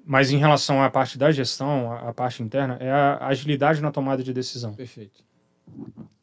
[0.05, 3.91] Mas em relação à parte da gestão, a, a parte interna, é a agilidade na
[3.91, 4.73] tomada de decisão.
[4.73, 5.23] Perfeito.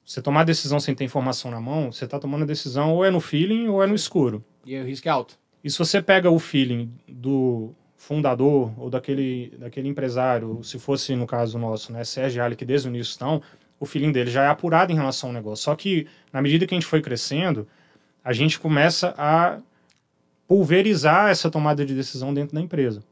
[0.05, 3.11] Você tomar decisão sem ter informação na mão, você está tomando a decisão ou é
[3.11, 4.45] no feeling ou é no escuro.
[4.65, 5.39] E aí o risco é alto.
[5.63, 11.27] E se você pega o feeling do fundador ou daquele, daquele empresário, se fosse no
[11.27, 13.43] caso nosso, né, Sérgio Ali, que desde o início estão,
[13.79, 15.65] o feeling dele já é apurado em relação ao negócio.
[15.65, 17.67] Só que, na medida que a gente foi crescendo,
[18.25, 19.59] a gente começa a
[20.49, 23.03] pulverizar essa tomada de decisão dentro da empresa.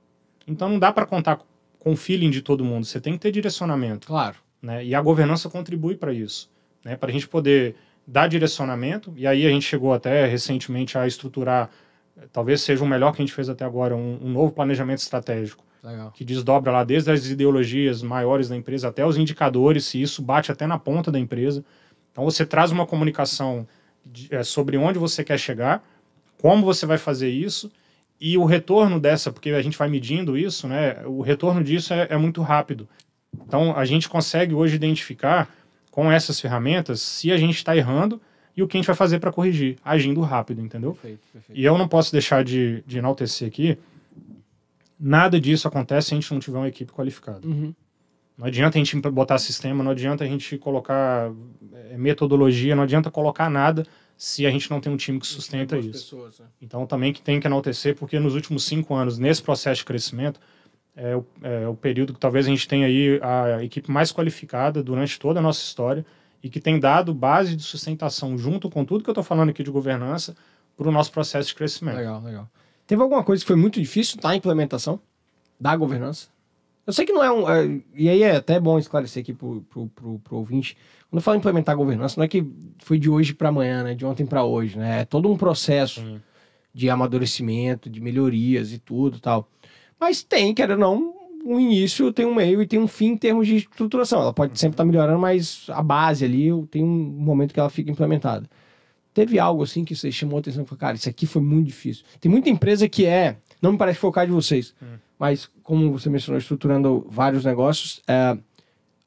[0.47, 1.41] Então não dá para contar
[1.79, 4.37] com o feeling de todo mundo, você tem que ter direcionamento Claro.
[4.63, 4.85] né?
[4.85, 6.51] E a governança contribui para isso,
[6.85, 6.97] né?
[6.97, 7.75] Para a gente poder
[8.07, 9.13] dar direcionamento.
[9.17, 11.71] E aí a gente chegou até recentemente a estruturar,
[12.33, 15.65] talvez seja o melhor que a gente fez até agora, um, um novo planejamento estratégico
[15.85, 16.11] Legal.
[16.13, 20.51] que desdobra lá desde as ideologias maiores da empresa até os indicadores, se isso bate
[20.51, 21.65] até na ponta da empresa.
[22.11, 23.67] Então você traz uma comunicação
[24.07, 25.85] de- eh, sobre onde você quer chegar,
[26.41, 27.71] como você vai fazer isso
[28.21, 31.03] e o retorno dessa, porque a gente vai medindo isso, né?
[31.07, 32.89] O retorno disso é, é muito rápido.
[33.47, 35.49] Então a gente consegue hoje identificar
[35.91, 38.21] com essas ferramentas se a gente está errando
[38.57, 40.93] e o que a gente vai fazer para corrigir, agindo rápido, entendeu?
[40.93, 41.59] Perfeito, perfeito.
[41.59, 43.77] E eu não posso deixar de, de enaltecer aqui.
[44.99, 47.47] Nada disso acontece se a gente não tiver uma equipe qualificada.
[47.47, 47.75] Uhum.
[48.37, 51.31] Não adianta a gente botar sistema, não adianta a gente colocar
[51.73, 55.79] eh, metodologia, não adianta colocar nada se a gente não tem um time que sustenta
[55.79, 55.91] isso.
[55.91, 56.47] pessoas, né?
[56.61, 60.41] Então também que tem que enaltecer, porque nos últimos cinco anos, nesse processo de crescimento,
[60.97, 64.83] é o, é o período que talvez a gente tenha aí a equipe mais qualificada
[64.83, 66.05] durante toda a nossa história
[66.43, 69.63] e que tem dado base de sustentação junto com tudo que eu estou falando aqui
[69.63, 70.37] de governança
[70.77, 71.97] para o nosso processo de crescimento.
[71.97, 72.51] Legal, legal.
[72.87, 75.01] Teve alguma coisa que foi muito difícil na implementação
[75.59, 76.29] da governança?
[76.87, 77.49] Eu sei que não é um.
[77.49, 80.77] é, e aí é até bom esclarecer aqui pro, pro, pro, pro ouvinte.
[81.09, 82.47] Quando eu falo implementar governança, não é que
[82.79, 83.95] foi de hoje para amanhã, né?
[83.95, 85.01] De ontem para hoje, né?
[85.01, 86.21] É todo um processo
[86.75, 89.49] de amadurecimento, de melhorias e tudo tal.
[89.99, 93.17] Mas tem, querendo ou não, um início, tem um meio e tem um fim em
[93.17, 94.21] termos de estruturação.
[94.21, 97.91] Ela pode sempre estar melhorando, mas a base ali tem um momento que ela fica
[97.91, 98.49] implementada.
[99.15, 101.69] Teve algo assim que você chamou a atenção e falou, cara, isso aqui foi muito
[101.69, 102.05] difícil.
[102.21, 104.97] Tem muita empresa que é, não me parece focar de vocês, Hum.
[105.19, 108.37] mas como você mencionou, estruturando vários negócios, é,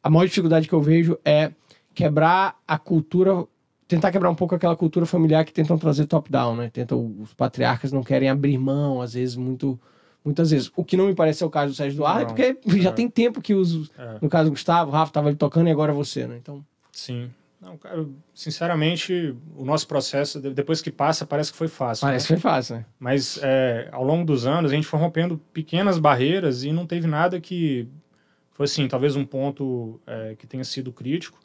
[0.02, 1.52] a maior dificuldade que eu vejo é
[1.93, 3.46] quebrar a cultura,
[3.88, 6.70] tentar quebrar um pouco aquela cultura familiar que tentam trazer top-down, né?
[6.70, 9.80] Tentam, os patriarcas não querem abrir mão, às vezes, muito.
[10.24, 10.70] Muitas vezes.
[10.76, 12.93] O que não me parece ser o caso do Sérgio é Não, porque já é.
[12.93, 13.89] tem tempo que os.
[13.98, 14.17] É.
[14.22, 16.38] No caso do Gustavo, o Rafa tava ali tocando e agora você, né?
[16.38, 16.63] Então.
[16.91, 17.30] Sim.
[17.60, 22.06] Não, cara, sinceramente, o nosso processo, de- depois que passa, parece que foi fácil.
[22.06, 22.12] né?
[22.12, 22.86] Parece que foi fácil, né?
[23.00, 27.08] Mas é, ao longo dos anos, a gente foi rompendo pequenas barreiras e não teve
[27.08, 27.88] nada que
[28.54, 31.39] foi assim, talvez um ponto é, que tenha sido crítico.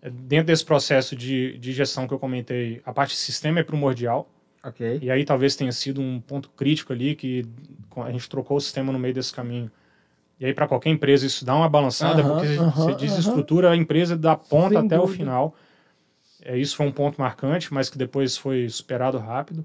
[0.00, 3.62] É, Dentro desse processo de, de gestão que eu comentei, a parte de sistema é
[3.62, 4.28] primordial.
[4.64, 4.98] Ok.
[5.02, 7.44] E aí talvez tenha sido um ponto crítico ali que
[7.96, 9.70] a gente trocou o sistema no meio desse caminho.
[10.42, 13.76] E aí para qualquer empresa isso dá uma balançada, Aham, porque aham, você desestrutura a
[13.76, 15.16] empresa da ponta Sem até o dúvida.
[15.16, 15.54] final.
[16.44, 19.64] É, isso foi um ponto marcante, mas que depois foi superado rápido.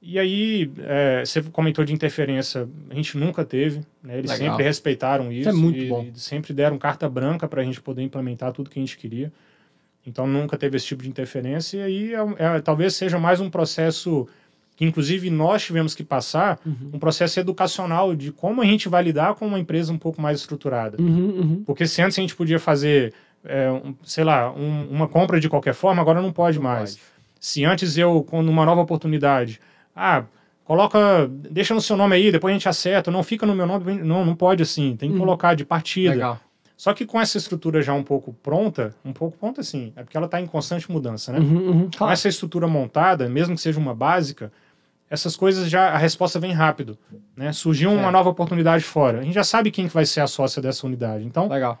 [0.00, 4.16] E aí, é, você comentou de interferência, a gente nunca teve, né?
[4.16, 4.50] eles Legal.
[4.50, 6.06] sempre respeitaram isso, é muito e, bom.
[6.14, 9.32] e sempre deram carta branca para a gente poder implementar tudo que a gente queria.
[10.06, 13.50] Então nunca teve esse tipo de interferência, e aí é- é- talvez seja mais um
[13.50, 14.28] processo
[14.78, 16.90] que, inclusive, nós tivemos que passar, Uhum.
[16.94, 20.38] um processo educacional de como a gente vai lidar com uma empresa um pouco mais
[20.38, 20.96] estruturada.
[21.02, 21.06] Uhum,
[21.40, 21.62] uhum.
[21.66, 23.12] Porque se antes a gente podia fazer,
[23.44, 26.94] é, um, sei lá, um- uma compra de qualquer forma, agora não pode mais.
[26.94, 27.02] Pode.
[27.40, 29.60] Se antes eu, com uma nova oportunidade,
[29.96, 30.22] ah,
[30.64, 33.94] coloca, deixa no seu nome aí, depois a gente acerta, não fica no meu nome,
[34.04, 35.20] não, não pode assim, tem que Uhum.
[35.20, 36.10] colocar de partida.
[36.14, 36.40] Legal.
[36.76, 40.16] Só que com essa estrutura já um pouco pronta, um pouco pronta assim, é porque
[40.16, 41.40] ela está em constante mudança, né?
[41.40, 41.90] Uhum, uhum.
[41.98, 44.52] Com essa estrutura montada, mesmo que seja uma básica,
[45.10, 46.98] essas coisas já, a resposta vem rápido,
[47.36, 47.52] né?
[47.52, 48.12] Surgiu uma Certo.
[48.12, 51.24] nova oportunidade fora, a gente já sabe quem que vai ser a sócia dessa unidade,
[51.24, 51.78] então Legal.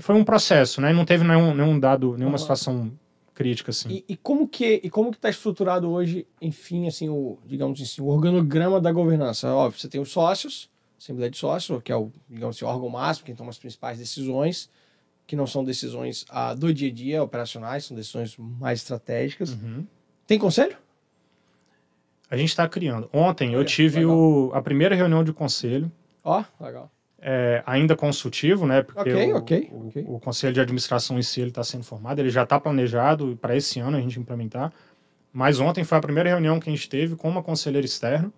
[0.00, 0.92] foi um processo, né?
[0.92, 2.92] Não teve nenhum, nenhum dado, nenhuma situação
[3.34, 3.88] crítica, assim.
[3.90, 8.00] E, e como que e como que está estruturado hoje, enfim, assim, o digamos assim,
[8.00, 9.52] o organograma da governança?
[9.52, 12.88] Óbvio, você tem os sócios, assembleia de sócios, que é o digamos assim, o órgão
[12.88, 14.70] máximo, quem toma as principais decisões,
[15.26, 19.50] que não são decisões ah, do dia a dia, operacionais, são decisões mais estratégicas.
[19.50, 19.86] Uhum.
[20.26, 20.76] Tem conselho?
[22.30, 23.08] A gente está criando.
[23.12, 24.16] Ontem eu Olha, tive legal.
[24.16, 25.90] o, a primeira reunião de conselho,
[26.22, 26.90] Ó, legal.
[27.20, 28.82] é, ainda consultivo, né?
[28.82, 30.04] Porque Ok, o, ok, o, ok.
[30.08, 33.78] o conselho de administração em si está sendo formado, ele já está planejado para esse
[33.78, 34.72] ano a gente implementar.
[35.32, 38.32] Mas ontem foi a primeira reunião que a gente teve com uma conselheira externa.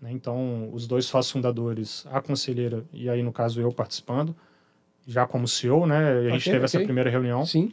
[0.00, 0.10] né?
[0.12, 4.34] Então, os dois sócios fundadores, a conselheira e aí, no caso, eu participando,
[5.06, 6.18] já como CEO, né?
[6.26, 7.44] A gente teve essa primeira reunião.
[7.46, 7.72] Sim.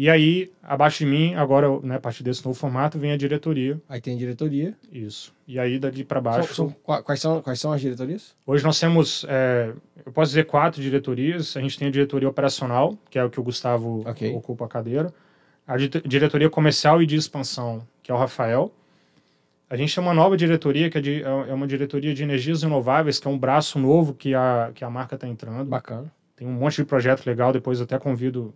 [0.00, 3.80] E aí, abaixo de mim, agora, né, a partir desse novo formato, vem a diretoria.
[3.88, 4.72] Aí tem diretoria.
[4.92, 5.34] Isso.
[5.44, 6.54] E aí, dali para baixo.
[6.54, 6.70] são-
[7.04, 8.36] quais, são, quais são as diretorias?
[8.46, 9.72] Hoje nós temos, é,
[10.06, 11.56] eu posso dizer, quatro diretorias.
[11.56, 14.32] A gente tem a diretoria operacional, que é o que o Gustavo Ok.
[14.36, 15.12] ocupa a cadeira.
[15.66, 18.72] A di- diretoria comercial e de expansão, que é o Rafael.
[19.68, 23.18] A gente tem uma nova diretoria, que é, de- é uma diretoria de energias renováveis,
[23.18, 25.64] que é um braço novo que a, que a marca está entrando.
[25.68, 26.10] Bacana.
[26.38, 28.54] Tem um monte de projeto legal, depois eu até convido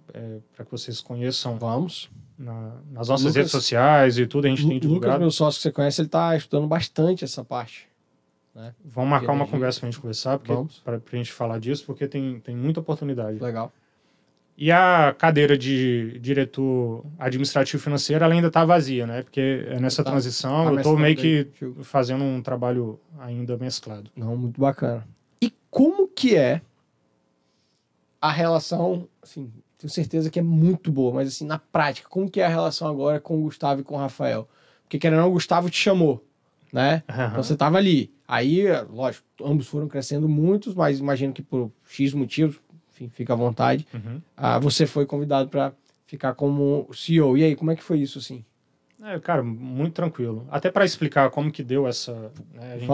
[0.55, 2.09] para que vocês conheçam Vamos.
[2.39, 5.21] na- nas nossas Lucas- redes sociais e tudo, a gente tem Lu- Lucas, divulgado.
[5.21, 7.89] meu sócio que você conhece, ele tá estudando bastante essa parte.
[8.85, 10.57] Vamos marcar uma conversa para a gente conversar, para
[10.97, 13.39] a gente falar disso, porque tem, tem muita oportunidade.
[13.43, 13.73] Legal.
[14.57, 19.23] E a cadeira de diretor administrativo financeiro, ela ainda está vazia, né?
[19.23, 21.49] Porque é nessa Tá- transição, tá eu estou meio que
[21.83, 24.11] fazendo um trabalho ainda mesclado.
[24.15, 25.09] Não, muito bacana.
[25.41, 26.61] E como que é
[28.23, 32.41] a relação, assim, tenho certeza que é muito boa, mas assim, na prática, como que
[32.41, 34.49] é a relação agora com o Gustavo e com o Rafael?
[34.85, 36.25] Porque querendo ou não, o Gustavo te chamou,
[36.73, 37.03] né?
[37.33, 38.13] Então você tava ali.
[38.29, 42.61] Aí, lógico, ambos foram crescendo muitos, mas imagino que por X motivos,
[42.93, 44.23] enfim, fica à vontade, Uhum.
[44.37, 45.73] ah, você foi convidado para
[46.07, 47.37] ficar como CEO.
[47.37, 48.45] E aí, como é que foi isso, assim?
[49.03, 50.47] É, cara, muito tranquilo.
[50.49, 52.31] Até para explicar como que deu essa...
[52.55, 52.87] né, gente,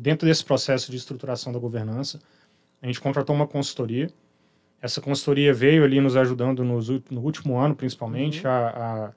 [0.00, 2.18] dentro desse processo de estruturação da governança,
[2.80, 4.08] a gente contratou uma consultoria.
[4.82, 8.52] Essa consultoria veio ali nos ajudando nos, no último ano, principalmente, Uhum.
[8.52, 9.12] a,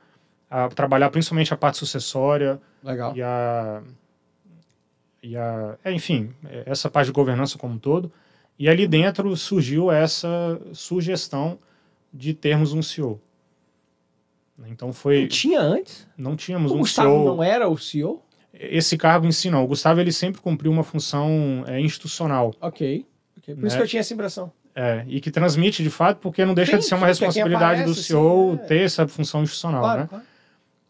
[0.49, 3.15] a, a trabalhar principalmente a parte sucessória, Legal.
[3.17, 3.81] e a,
[5.23, 8.11] e a é, enfim, é, essa parte de governança como um todo.
[8.59, 11.57] E ali dentro surgiu essa sugestão
[12.13, 13.19] de termos um CEO.
[14.67, 16.07] Então Não foi, tinha antes?
[16.17, 17.25] não tínhamos O um Gustavo CEO.
[17.25, 18.23] não era o CEO?
[18.53, 19.63] Esse cargo em si não.
[19.63, 22.53] O Gustavo ele sempre cumpriu uma função é, institucional.
[22.61, 23.05] Ok.
[23.37, 23.53] ok.
[23.55, 23.67] Por Né?
[23.67, 24.49] isso que eu tinha essa impressão.
[24.75, 27.91] É, e que transmite de fato, porque não deixa Sim, de ser uma responsabilidade do
[27.91, 28.65] aparece, CEO assim, é.
[28.67, 30.07] ter essa função institucional, Claro, né?
[30.09, 30.23] claro.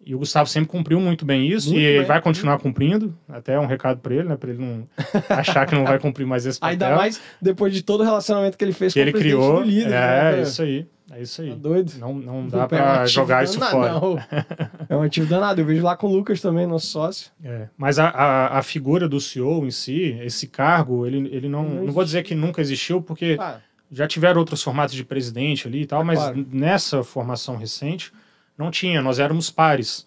[0.08, 2.06] E o Gustavo sempre cumpriu muito bem isso Muito e bem.
[2.06, 3.16] vai continuar cumprindo.
[3.28, 4.36] Até é um recado para ele, né?
[4.38, 4.88] Para ele não
[5.30, 6.74] achar que não vai cumprir mais esse papel.
[6.74, 9.56] Ainda mais depois de todo o relacionamento que ele fez que com ele o criou.
[9.58, 9.94] do líder.
[9.94, 10.42] é, né?
[10.44, 10.86] isso aí.
[11.12, 11.50] É isso aí.
[11.50, 11.94] Tá doido?
[12.00, 13.92] Não, não dá para ativo jogar isso danado, fora.
[13.94, 14.18] não.
[14.90, 15.62] É um ativo danado.
[15.62, 17.32] Eu vejo lá com o Lucas também, nosso sócio.
[17.44, 21.64] É, Mas a, a, a figura do CEO em si, esse cargo, ele, ele não.
[21.64, 23.58] Não Não, vou dizer que nunca existiu, porque Ah,
[23.96, 26.46] já tiveram outros formatos de presidente ali e tal, Ah, mas claro.
[26.52, 28.12] nessa formação recente
[28.58, 30.06] não tinha, nós éramos pares.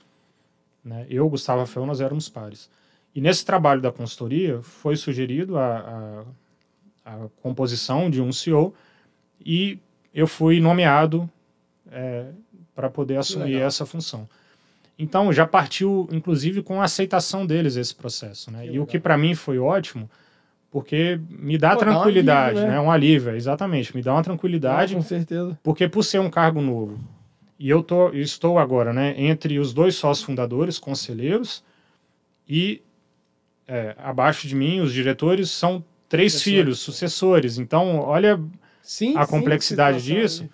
[0.85, 1.07] Né?
[1.09, 2.71] Eu, Gustavo Rafael, nós éramos pares.
[3.15, 6.25] E nesse trabalho da consultoria foi sugerido a,
[7.05, 8.75] a, a composição de um CEO
[9.45, 9.79] e
[10.15, 11.29] eu fui nomeado
[12.75, 13.67] para poder assumir legal.
[13.69, 14.29] essa função.
[14.99, 18.51] Então já partiu, inclusive, com a aceitação deles esse processo.
[18.51, 18.67] Né?
[18.67, 20.11] E o que para mim foi ótimo,
[20.71, 22.77] porque me dá Pô, dá um tranquilidade, alívio, né?
[22.77, 22.81] né?
[22.81, 25.59] Um alívio, exatamente, me dá uma tranquilidade, com certeza.
[25.63, 26.99] porque por ser um cargo novo,
[27.59, 31.65] e eu tô, eu estou agora, né, entre os dois sócios fundadores, conselheiros,
[32.49, 32.83] e
[33.67, 37.59] é, abaixo de mim, os diretores são três filhos, sucessores.
[37.59, 38.41] Então, olha
[38.83, 40.43] Sim, a sim, complexidade disso.
[40.43, 40.51] ali.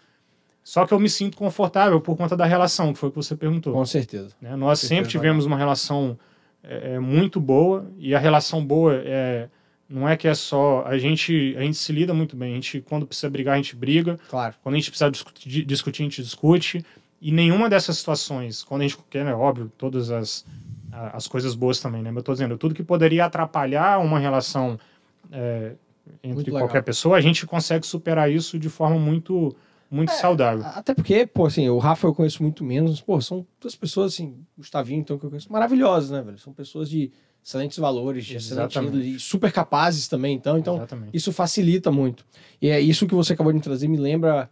[0.65, 3.37] Só que eu me sinto confortável por conta da relação, que foi o que você
[3.37, 3.73] perguntou.
[3.73, 4.35] Com certeza.
[4.41, 4.57] né?
[4.57, 6.19] Nós certeza, sempre tivemos uma relação
[6.63, 9.49] é, é, muito boa, e a relação boa é,
[9.89, 10.85] não é que é só.
[10.87, 12.53] A gente, a gente se lida muito bem.
[12.53, 14.19] A gente, quando precisa brigar, a gente briga.
[14.29, 14.55] Claro.
[14.63, 16.85] Quando a gente precisa discutir, discutir, a gente discute.
[17.21, 20.45] E nenhuma dessas situações, quando a gente quer, é óbvio, todas as,
[20.93, 22.11] as coisas boas também, né?
[22.11, 24.79] Mas eu tô dizendo, tudo que poderia atrapalhar uma relação
[25.33, 25.73] é,
[26.23, 26.83] entre Muito qualquer legal.
[26.83, 29.57] pessoa, a gente consegue superar isso de forma muito,
[29.91, 30.65] muito É, saudável.
[30.67, 33.01] Até porque, pô, assim, o Rafa eu conheço muito menos.
[33.01, 36.37] Pô, são duas pessoas, assim, Gustavinho, então, que eu conheço, maravilhosas, né, velho?
[36.39, 37.11] São pessoas de
[37.45, 40.57] excelentes valores, de excelente índole, super capazes também, então.
[40.57, 41.15] Então, Exatamente.
[41.15, 42.25] isso facilita muito.
[42.61, 44.51] E é isso que você acabou de me trazer, me lembra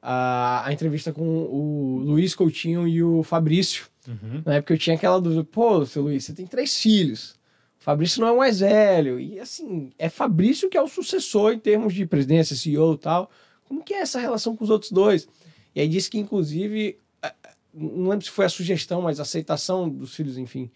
[0.00, 3.86] a, a entrevista com o Luiz Coutinho e o Fabrício.
[4.08, 4.42] Uhum.
[4.46, 7.38] Na época eu tinha aquela dúvida, pô, seu Luiz, você tem três filhos.
[7.78, 9.20] O Fabrício não é o mais velho.
[9.20, 13.30] E assim, é Fabrício que é o sucessor em termos de presidência, CEO e tal.
[13.68, 15.28] Como que é essa relação com os outros dois?
[15.74, 16.98] E aí disse que, inclusive,
[17.72, 20.70] não lembro se foi a sugestão, mas a aceitação dos filhos, enfim,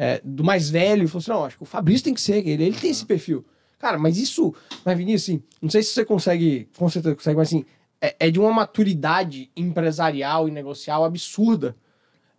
[0.00, 2.62] eh, do mais velho, falou assim: não, acho que o Fabrício tem que ser, ele,
[2.62, 3.44] ele tem esse perfil.
[3.80, 7.48] Cara, mas isso, mas Vinícius, assim, não sei se você consegue, com certeza consegue, mas
[7.48, 7.64] assim,
[8.00, 11.76] é, é de uma maturidade empresarial e negocial absurda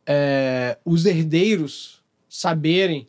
[0.05, 3.07] é, os herdeiros saberem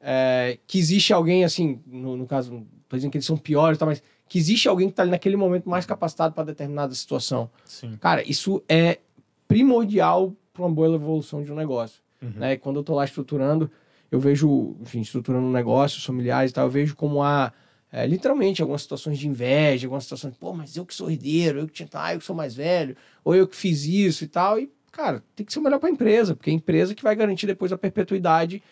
[0.00, 3.78] é, que existe alguém, assim, no, no caso, não tô dizendo que eles são piores,
[3.78, 7.48] tá, mas que existe alguém que está ali naquele momento mais capacitado para determinada situação.
[7.64, 7.96] Sim.
[8.00, 8.98] Cara, isso é
[9.46, 12.02] primordial para uma boa evolução de um negócio.
[12.20, 12.32] Uhum.
[12.36, 12.56] Né?
[12.56, 13.70] Quando eu tô lá estruturando,
[14.12, 17.50] eu vejo, enfim, estruturando negócios familiares e tal, eu vejo como há,
[17.90, 21.66] é, literalmente, algumas situações de inveja, algumas situações, pô, mas eu que sou herdeiro, eu
[21.66, 22.94] que tinha, ah, eu que sou mais velho,
[23.24, 25.88] ou eu que fiz isso e tal, e, cara, tem que ser o melhor para
[25.88, 28.62] a empresa, porque é a empresa que vai garantir depois a perpetuidade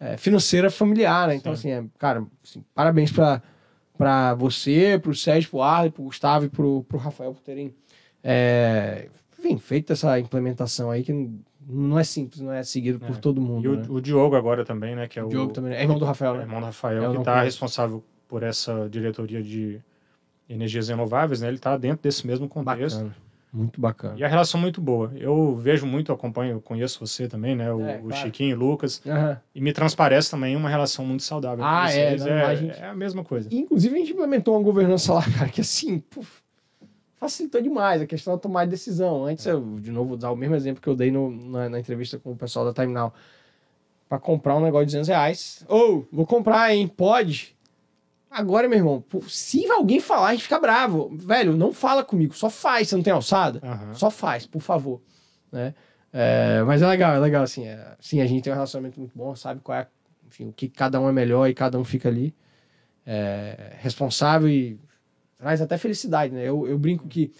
[0.00, 1.36] é, financeira familiar, né?
[1.36, 3.40] Então, assim, é, cara, assim, parabéns para
[3.96, 7.34] para você, para o Sérgio, para o Arley, para o Gustavo e para o Rafael
[7.34, 7.74] por terem
[8.22, 11.12] é, enfim, feito essa implementação aí que
[11.68, 13.18] não- é simples, não é seguido por É.
[13.18, 13.64] todo mundo.
[13.64, 13.86] E o, né?
[13.88, 15.06] o Diogo agora também, né?
[15.06, 16.44] Que é O o, Diogo também é irmão do Rafael, é né?
[16.44, 19.80] irmão do Rafael, Eu que está responsável por essa diretoria de
[20.48, 21.48] energias renováveis, né?
[21.48, 22.96] Ele está dentro desse mesmo contexto.
[22.96, 23.16] Bacana.
[23.50, 24.14] Muito bacana.
[24.18, 25.10] E a relação muito boa.
[25.16, 27.72] Eu vejo muito, acompanho, conheço você também, né?
[27.72, 28.16] O, É, o claro.
[28.16, 29.00] Chiquinho, o Lucas.
[29.06, 29.40] Aham.
[29.54, 31.64] E me transparece também uma relação muito saudável.
[31.64, 33.48] Ah, é, é, a gente- é a mesma coisa.
[33.50, 36.42] E, Inclusive, a gente implementou uma governança lá, cara, que assim, puf,
[37.18, 39.24] facilitou demais a questão de tomar decisão.
[39.24, 41.80] Antes, eu, de novo, vou usar o mesmo exemplo que eu dei no- na, na
[41.80, 43.12] entrevista com o pessoal da Time Now.
[44.08, 45.64] Pra comprar um negócio de 200 reais.
[45.68, 46.88] Ou, vou comprar, hein?
[46.88, 47.54] Pode?
[48.30, 51.10] Agora, meu irmão, se alguém falar, a gente fica bravo.
[51.14, 52.88] Velho, não fala comigo, só faz.
[52.88, 53.60] Você não tem alçada?
[53.62, 53.94] Aham.
[53.94, 55.00] Só faz, por favor.
[55.52, 55.74] Né?
[56.12, 57.66] É, mas é legal, é legal, assim.
[57.66, 59.86] É, sim, a gente tem um relacionamento muito bom, sabe qual é,
[60.26, 62.34] enfim, o que cada um é melhor e cada um fica ali
[63.06, 64.78] é, responsável e
[65.38, 66.42] traz até felicidade, né?
[66.42, 67.32] Eu, eu brinco que,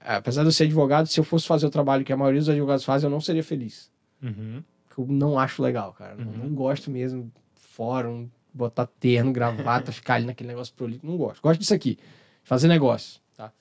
[0.00, 2.48] apesar de eu ser advogado, se eu fosse fazer o trabalho que a maioria dos
[2.48, 3.90] advogados fazem, eu não seria feliz.
[4.22, 4.62] Uhum.
[4.96, 6.14] Eu não acho legal, cara.
[6.14, 6.38] Não, Uhum.
[6.44, 11.04] não gosto mesmo, fórum, botar terno, gravata, ficar ali naquele negócio prolixo.
[11.04, 11.42] Não gosto.
[11.42, 11.98] Gosto disso aqui,
[12.44, 13.52] fazer negócio, tá?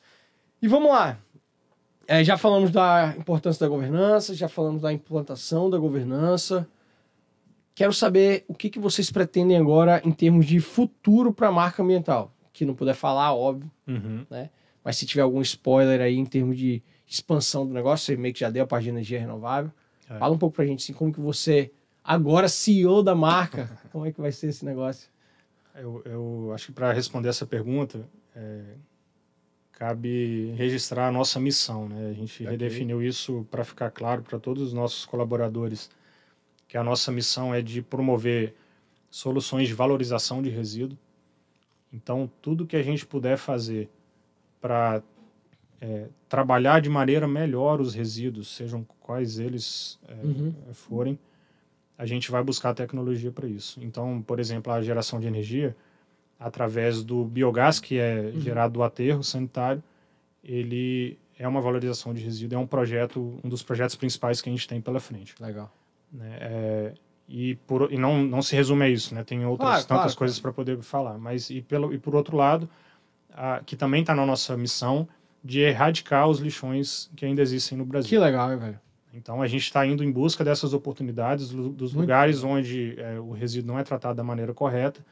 [0.62, 1.18] E vamos lá.
[2.06, 6.68] É, já falamos da importância da governança, já falamos da implantação da governança.
[7.74, 11.82] Quero saber o que, que vocês pretendem agora em termos de futuro para a marca
[11.82, 12.33] ambiental.
[12.54, 14.26] Que não puder falar, óbvio, Uhum.
[14.84, 18.40] mas se tiver algum spoiler aí em termos de expansão do negócio, você meio que
[18.42, 19.72] já deu a parte de energia renovável.
[20.10, 20.18] É.
[20.20, 21.72] Fala um pouco pra gente, assim, como que você,
[22.04, 25.10] agora CEO da marca, como é que vai ser esse negócio?
[25.76, 28.62] Eu, eu acho que para responder essa pergunta, é,
[29.72, 31.90] cabe registrar a nossa missão.
[31.90, 32.10] Né?
[32.10, 32.52] A gente Ok.
[32.52, 35.90] redefiniu isso para ficar claro para todos os nossos colaboradores
[36.68, 38.56] que a nossa missão é de promover
[39.10, 40.98] soluções de valorização de resíduo.
[41.94, 43.90] Então, tudo que a gente puder fazer
[44.60, 45.02] para
[45.80, 50.54] é, trabalhar de maneira melhor os resíduos, sejam quais eles é, Uhum.
[50.74, 51.20] forem,
[51.98, 53.80] a gente vai buscar tecnologia para isso.
[53.84, 55.76] Então, por exemplo, a geração de energia
[56.40, 58.40] através do biogás que é Uhum.
[58.42, 59.84] gerado do aterro sanitário
[60.44, 64.52] ele é uma valorização de resíduo, é um projeto, um dos projetos principais que a
[64.52, 65.34] gente tem pela frente.
[65.42, 65.72] Legal.
[66.12, 66.38] Né?
[66.42, 66.94] É,
[67.28, 69.24] e por, e não, não se resume a isso, né?
[69.24, 71.18] Tem outras Claro, tantas claro, coisas para poder falar.
[71.18, 72.70] Mas e, pelo, e por outro lado,
[73.34, 75.08] a, que também está na nossa missão
[75.44, 78.10] de erradicar os lixões que ainda existem no Brasil.
[78.10, 78.80] Que legal, velho?
[79.14, 83.32] Então a gente está indo em busca dessas oportunidades, dos Muito lugares onde é, o
[83.32, 85.06] resíduo não é tratado da maneira correta.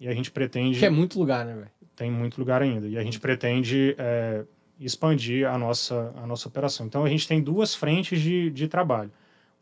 [0.00, 0.78] E a gente pretende.
[0.78, 1.70] Que é muito lugar, né, velho?
[1.94, 2.86] Tem muito lugar ainda.
[2.86, 4.44] E a gente pretende é,
[4.78, 6.86] expandir a nossa, a nossa operação.
[6.86, 9.10] Então a gente tem duas frentes de, de trabalho.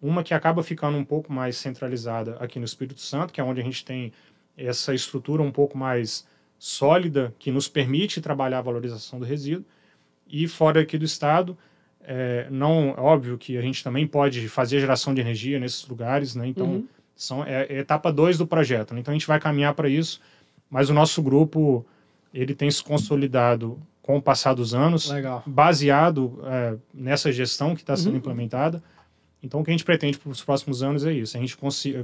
[0.07, 3.61] Uma que acaba ficando um pouco mais centralizada aqui no Espírito Santo, que é onde
[3.61, 4.13] a gente tem
[4.57, 6.27] essa estrutura um pouco mais
[6.59, 9.65] sólida que nos permite trabalhar a valorização do resíduo.
[10.29, 11.57] E fora aqui do estado,
[12.03, 16.35] é, não é óbvio que a gente também pode fazer geração de energia nesses lugares,
[16.35, 16.47] né?
[16.47, 16.89] Então Uhum.
[17.17, 18.93] são é, é etapa 2 do projeto.
[18.95, 19.01] né?
[19.01, 20.21] Então a gente vai caminhar para isso,
[20.69, 21.85] mas o nosso grupo
[22.33, 25.43] ele tem se consolidado com o passar dos anos, Legal.
[25.47, 28.19] baseado é, nessa gestão que está sendo Uhum.
[28.19, 28.83] implementada.
[29.45, 31.57] Então, o que a gente pretende para os próximos anos é isso: a gente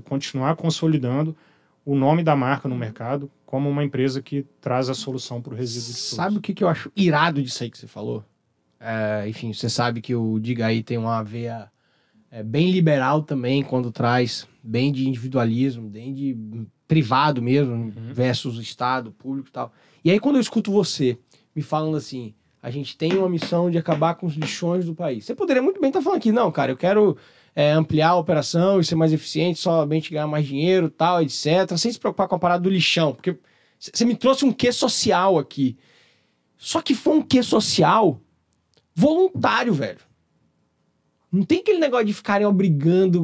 [0.04, 1.34] continuar consolidando
[1.84, 5.56] o nome da marca no mercado como uma empresa que traz a solução para o
[5.56, 8.22] resíduo de Sabe o que, que eu acho irado disso aí que você falou?
[8.78, 11.70] É, enfim, você sabe que o Diga aí tem uma veia
[12.30, 16.36] é, bem liberal também quando traz bem de individualismo, bem de
[16.86, 19.72] privado mesmo, versus Estado, público e tal.
[20.04, 21.18] E aí quando eu escuto você
[21.56, 25.24] me falando assim, a gente tem uma missão de acabar com os lixões do país.
[25.24, 27.16] Você poderia muito bem estar falando aqui, não, cara, eu quero
[27.54, 31.76] é, ampliar a operação e ser mais eficiente, somente ganhar mais dinheiro, tal, etc.
[31.76, 33.38] Sem se preocupar com a parada do lixão, porque
[33.78, 35.78] você me trouxe um quê social aqui.
[36.58, 38.20] Só que foi um quê social
[38.94, 40.00] voluntário, velho.
[41.32, 43.22] Não tem aquele negócio de ficarem obrigando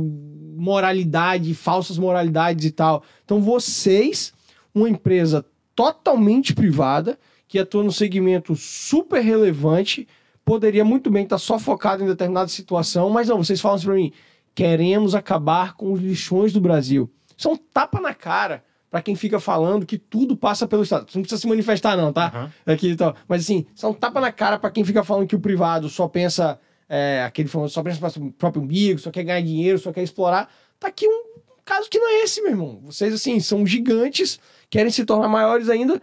[0.57, 3.03] moralidade, falsas moralidades e tal.
[3.25, 4.33] Então vocês,
[4.75, 7.19] uma empresa totalmente privada,
[7.49, 10.07] que atua num segmento super relevante,
[10.45, 13.95] poderia muito bem estar só focado em determinada situação, mas não, vocês falam assim pra
[13.95, 14.13] mim,
[14.55, 17.11] queremos acabar com os lixões do Brasil.
[17.37, 21.11] Isso é um tapa na cara pra quem fica falando que tudo passa pelo Estado.
[21.11, 22.29] Você não precisa se manifestar não, tá?
[22.29, 22.53] Aham.
[22.65, 23.15] aqui e tal.
[23.29, 26.59] Mas assim, são tapa na cara pra quem fica falando que o privado só pensa,
[26.89, 30.03] é, aquele famoso, só pensa para o próprio umbigo, só quer ganhar dinheiro, só quer
[30.03, 30.51] explorar.
[30.79, 32.81] Tá aqui um caso que não é esse, meu irmão.
[32.85, 34.41] Vocês, assim, são gigantes,
[34.71, 36.01] querem se tornar maiores ainda,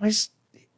[0.00, 0.32] mas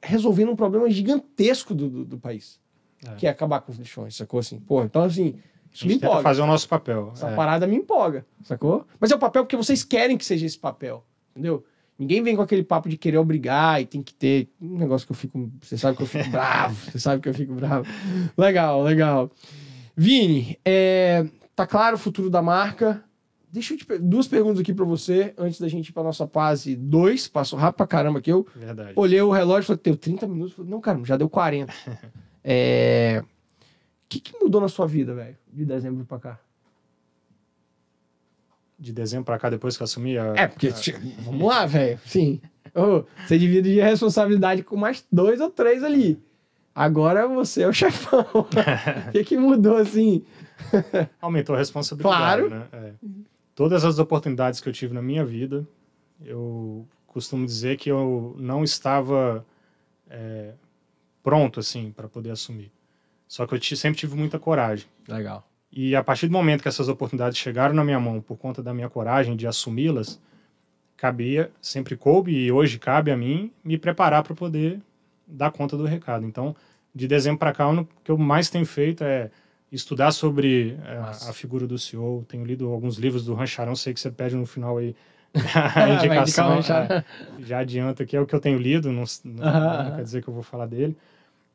[0.07, 2.61] resolvendo um problema gigantesco do, do, do país.
[3.07, 3.15] É.
[3.15, 4.41] Que é acabar com os lixões, sacou?
[4.41, 5.37] Assim, pô, então assim,
[5.73, 6.23] isso me empolga.
[6.23, 7.11] fazer o nosso papel.
[7.13, 7.35] Essa é.
[7.35, 8.87] parada me empolga, sacou?
[8.99, 11.65] Mas é o papel porque vocês querem que seja esse papel, entendeu?
[11.99, 15.13] Ninguém vem com aquele papo de querer obrigar e tem que ter um negócio que
[15.13, 15.51] eu fico.
[15.63, 17.87] Você sabe que eu fico bravo, você sabe que eu fico bravo.
[18.37, 19.31] Legal, legal.
[19.97, 23.03] Vini, é, tá claro o futuro da marca.
[23.53, 26.27] Deixa eu te per- duas perguntas aqui pra você antes da gente ir pra nossa
[26.27, 27.29] fase 2.
[27.29, 28.31] Passou rápido pra caramba aqui.
[28.31, 28.93] Eu Verdade.
[28.97, 30.53] olhei o relógio e falei, deu 30 minutos.
[30.55, 31.73] Falei, não, cara, já deu 40.
[32.49, 33.29] É, O
[34.09, 36.39] que, que mudou na sua vida, velho, de dezembro pra cá?
[38.79, 40.27] De dezembro para cá, depois que eu assumi a.
[40.37, 41.99] É, porque, tipo, vamos lá, velho.
[42.07, 42.41] Sim.
[42.75, 46.23] Ô, você divide a responsabilidade com mais dois ou três ali.
[46.75, 48.25] Agora você é o chefão.
[49.09, 50.25] O que, que mudou assim?
[51.21, 52.17] aumentou a responsabilidade.
[52.17, 52.51] Claro.
[52.51, 52.67] Né?
[52.73, 52.93] É.
[53.57, 55.67] Todas as oportunidades que eu tive na minha vida,
[56.23, 59.45] eu costumo dizer que eu não estava
[60.11, 60.53] é,
[61.23, 62.71] pronto assim para poder assumir.
[63.27, 64.87] Só que eu sempre tive muita coragem.
[65.09, 65.43] Legal.
[65.73, 68.75] E a partir do momento que essas oportunidades chegaram na minha mão por conta da
[68.75, 70.21] minha coragem de assumi-las,
[70.95, 74.83] cabia, sempre coube e hoje cabe a mim me preparar para poder
[75.27, 76.27] dar conta do recado.
[76.27, 76.55] Então,
[76.95, 79.31] de dezembro para cá, o que eu mais tenho feito é
[79.71, 81.31] estudar sobre é, Massa.
[81.31, 82.25] a figura do CEO.
[82.29, 84.95] Tenho lido alguns livros do Rancharão, sei que você pede no final aí
[85.35, 86.49] a indicação.
[86.57, 86.87] Rancharan.
[86.95, 87.05] é,
[87.41, 90.29] já adianta que é o que eu tenho lido, não, não- não quer dizer que
[90.29, 90.97] eu vou falar dele.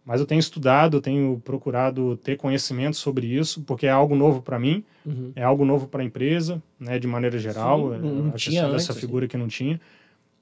[0.03, 4.57] Mas eu tenho estudado, tenho procurado ter conhecimento sobre isso, porque é algo novo para
[4.57, 5.31] mim, Uhum.
[5.35, 8.33] é algo novo para a empresa, né, de maneira geral, Sim, é, não- não a
[8.33, 8.99] tinha questão antes, assim.
[8.99, 9.79] figura que não tinha.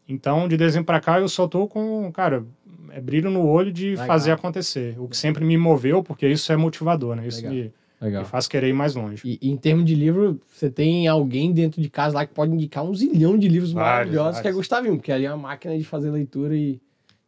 [0.10, 2.44] Então, de dezembro para cá, eu só tô com, cara,
[2.92, 4.08] é brilho no olho de Legal.
[4.08, 4.96] fazer acontecer.
[5.00, 7.28] O que sempre me moveu, porque isso é motivador, né?
[7.28, 7.54] Isso Legal.
[7.54, 8.24] me, Legal.
[8.24, 9.22] me faz querer ir mais longe.
[9.24, 12.52] E, e em termos de livro, você tem alguém dentro de casa lá que pode
[12.52, 14.58] indicar um zilhão de livros Vários, maravilhosos, que é vários.
[14.58, 16.82] Gustavinho, porque ali é uma máquina de fazer leitura e,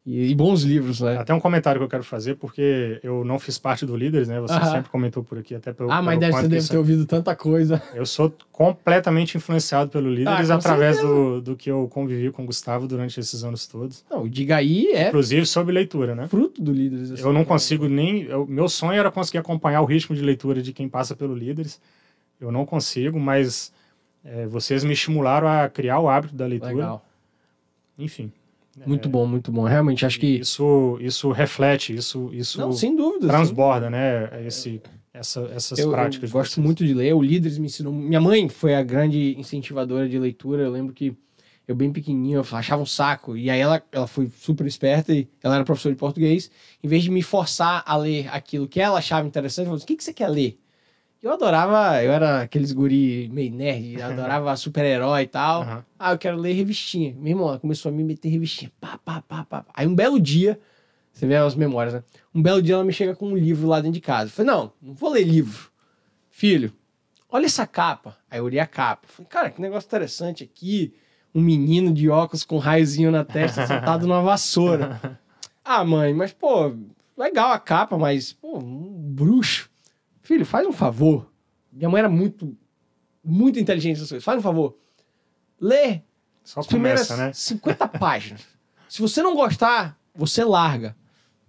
[0.03, 1.17] e, e bons livros, né?
[1.17, 4.39] Até um comentário que eu quero fazer, porque eu não fiz parte do Líderes, né?
[4.39, 7.35] Você sempre comentou por aqui, até pelo Ah, mas deve, você deve ter ouvido tanta
[7.35, 7.79] coisa.
[7.93, 12.45] Eu sou completamente influenciado pelo Líderes Ah, através do, do que eu convivi com o
[12.47, 14.03] Gustavo durante esses anos todos.
[14.09, 16.27] Não, Diga aí é Inclusive sobre leitura, né?
[16.27, 17.11] fruto do Líderes.
[17.11, 17.21] assim.
[17.23, 18.23] Eu não consigo nem.
[18.23, 21.79] eu- meu sonho era conseguir acompanhar o ritmo de leitura de quem passa pelo Líderes.
[22.39, 23.71] Eu não consigo, mas
[24.25, 26.73] é, vocês me estimularam a criar o hábito da leitura.
[26.73, 27.05] Legal.
[27.99, 28.31] Enfim,
[28.85, 29.63] Muito bom, muito bom.
[29.63, 30.39] Realmente, acho que.
[30.39, 33.27] Isso, isso reflete, isso, isso Não, sem dúvida.
[33.27, 34.45] transborda, né?
[34.47, 34.81] Esse,
[35.13, 36.29] essa, essas Eu, práticas.
[36.29, 36.65] eu gosto vocês.
[36.65, 37.13] muito de ler.
[37.13, 37.91] O Líderes me ensinou.
[37.93, 40.63] Minha mãe foi a grande incentivadora de leitura.
[40.63, 41.13] Eu lembro que
[41.67, 43.35] eu, bem pequenininho, eu achava um saco.
[43.35, 46.49] E aí ela, ela foi super esperta e ela era professora de português.
[46.81, 49.85] Em vez de me forçar a ler aquilo que ela achava interessante, ela falou: o
[49.87, 50.57] que, que você quer ler?
[51.21, 55.61] Eu adorava, eu era aqueles guri meio nerd, adorava super-herói e tal.
[55.61, 55.85] Aham.
[55.99, 57.13] Ah, eu quero ler revistinha.
[57.15, 58.71] Meu irmão, ela começou a me meter revistinha.
[58.81, 59.65] Pá, pá, pá, pá.
[59.73, 60.59] Aí um belo dia,
[61.13, 62.03] você vê as memórias, né?
[62.33, 64.25] Um belo dia ela me chega com um livro lá dentro de casa.
[64.25, 65.69] Eu falei, não, não vou ler livro.
[66.31, 66.73] Filho,
[67.29, 68.17] olha essa capa.
[68.29, 69.07] Aí eu olhei a capa.
[69.07, 70.93] Falei, cara, que negócio interessante aqui.
[71.35, 74.99] Um menino de óculos com um raiozinho na testa sentado numa vassoura.
[75.63, 76.73] Ah, mãe, mas, pô,
[77.15, 79.69] legal a capa, mas, pô, um bruxo.
[80.21, 81.31] Filho, faz um favor.
[81.71, 82.55] Minha mãe era muito,
[83.23, 84.23] muito inteligente nessas coisas.
[84.23, 84.77] Faz um favor.
[85.59, 86.01] Lê
[86.43, 87.33] Só as primeiras começa, né?
[87.33, 88.41] 50 páginas.
[88.89, 90.95] Se você não gostar, você larga.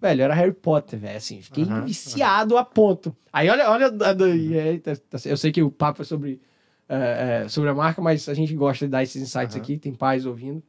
[0.01, 1.17] Velho, era Harry Potter, velho.
[1.17, 3.15] Assim, fiquei Aham, viciado a ponto.
[3.33, 3.91] Aí olha, olha.
[3.91, 6.41] tá- Eu sei que o papo é sobre,
[6.89, 9.63] é, é, sobre a marca, mas a gente gosta de dar esses insights Aham.
[9.63, 10.63] aqui, tem pais ouvindo.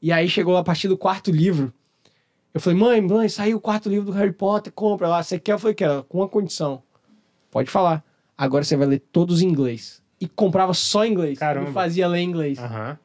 [0.00, 1.72] E aí chegou a partir do quarto livro.
[2.54, 5.22] Eu falei, mãe, mãe, saiu o quarto livro do Harry Potter, compra lá.
[5.22, 5.52] Você quer?
[5.52, 6.82] Eu falei, quero, com uma condição.
[7.50, 8.04] Pode falar.
[8.36, 10.00] Agora você vai ler todos em inglês.
[10.20, 11.38] E comprava só em inglês.
[11.38, 11.68] Caramba.
[11.68, 12.58] Me fazia ler em inglês.
[12.58, 12.98] Aham.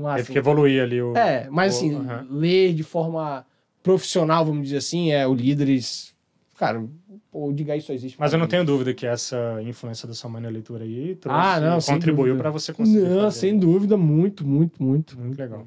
[0.00, 0.16] Massa.
[0.16, 1.16] Teve que evoluir ali o.
[1.16, 2.26] É, mas o- assim, aham.
[2.30, 3.46] ler de forma
[3.82, 6.14] profissional, vamos dizer assim, é o líderes.
[6.58, 6.84] Cara,
[7.32, 8.18] o Diga isso só existe.
[8.18, 11.38] Mas eu não tenho dúvida que essa influência da sua mãe na leitura aí trouxe,
[11.40, 13.00] Ah, não, contribuiu para você conseguir.
[13.00, 13.38] Não, fazer.
[13.40, 15.18] sem dúvida, muito, muito, muito.
[15.20, 15.66] Muito legal.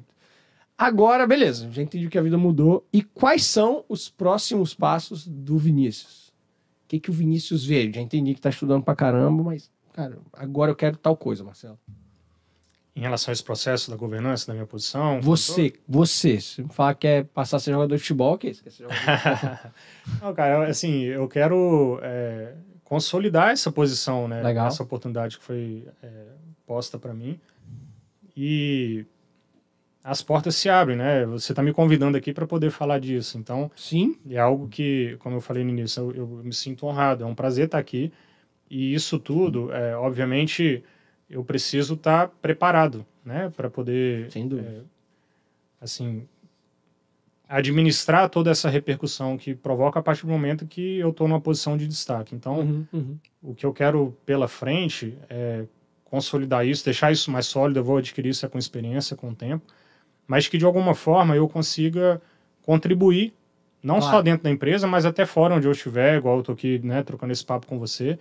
[0.76, 2.84] Agora, beleza, já entendi que a vida mudou.
[2.92, 6.19] E quais são os próximos passos do Vinícius?
[6.90, 7.88] O que, que o Vinícius vê?
[7.92, 11.78] Já entendi que tá estudando pra caramba, mas, cara, agora eu quero tal coisa, Marcelo.
[12.96, 15.20] Em relação a esse processo da governança, da minha posição.
[15.20, 18.50] Você, você, se me falar que quer passar a ser jogador de futebol, que é
[18.50, 18.64] isso?
[18.64, 19.70] Quer ser jogador de futebol?
[20.20, 24.42] Não, cara, assim, eu quero é, consolidar essa posição, né?
[24.42, 24.66] Legal.
[24.66, 26.24] Essa oportunidade que foi é,
[26.66, 27.38] posta para mim.
[28.36, 29.06] E
[30.02, 31.26] as portas se abrem, né?
[31.26, 33.36] Você está me convidando aqui para poder falar disso.
[33.38, 37.22] Então, Sim, é algo que, como eu falei no início, eu, eu me sinto honrado.
[37.24, 38.10] É um prazer estar aqui.
[38.70, 40.82] E isso tudo, é, obviamente,
[41.28, 43.52] eu preciso estar preparado, né?
[43.56, 44.68] Para poder sem dúvida.
[44.68, 44.80] é,
[45.80, 46.26] assim,
[47.48, 51.76] administrar toda essa repercussão que provoca a partir do momento que eu estou numa posição
[51.76, 52.34] de destaque.
[52.34, 53.18] Então, Uhum, uhum.
[53.42, 55.64] o que eu quero pela frente é
[56.04, 57.80] consolidar isso, deixar isso mais sólido.
[57.80, 59.64] Eu vou adquirir isso com experiência, com o tempo,
[60.30, 62.22] mas que de alguma forma eu consiga
[62.62, 63.34] contribuir,
[63.82, 64.16] não Claro.
[64.16, 67.02] só dentro da empresa, mas até fora onde eu estiver, igual eu estou aqui, né,
[67.02, 68.16] trocando esse papo com você,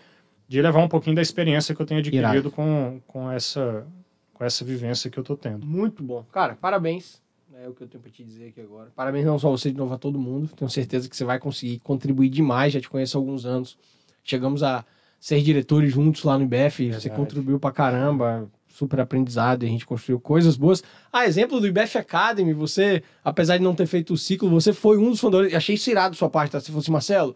[0.48, 2.50] de levar um pouquinho da experiência que eu tenho adquirido Irado.
[2.52, 3.86] com, com essa
[4.34, 5.64] com essa vivência que eu estou tendo.
[5.66, 6.26] Muito bom.
[6.32, 7.22] Cara, parabéns.
[7.62, 8.90] É o que eu tenho pra te dizer aqui agora.
[8.96, 10.50] Parabéns não só a você, de novo a todo mundo.
[10.56, 12.72] Tenho certeza que você vai conseguir contribuir demais.
[12.74, 13.78] Já te conheço há alguns anos.
[14.24, 14.86] Chegamos a
[15.20, 16.86] ser diretores juntos lá no IBF.
[16.88, 17.10] Você Verdade.
[17.20, 18.50] contribuiu pra caramba.
[18.70, 19.64] Super aprendizado.
[19.64, 20.84] E a gente construiu coisas boas.
[21.12, 22.54] Ah, exemplo do IBF Academy.
[22.54, 25.54] Você, apesar de não ter feito o ciclo, você foi um dos fundadores.
[25.54, 26.62] Achei isso irado da sua parte, tá?
[26.62, 27.36] Falou assim, Marcelo,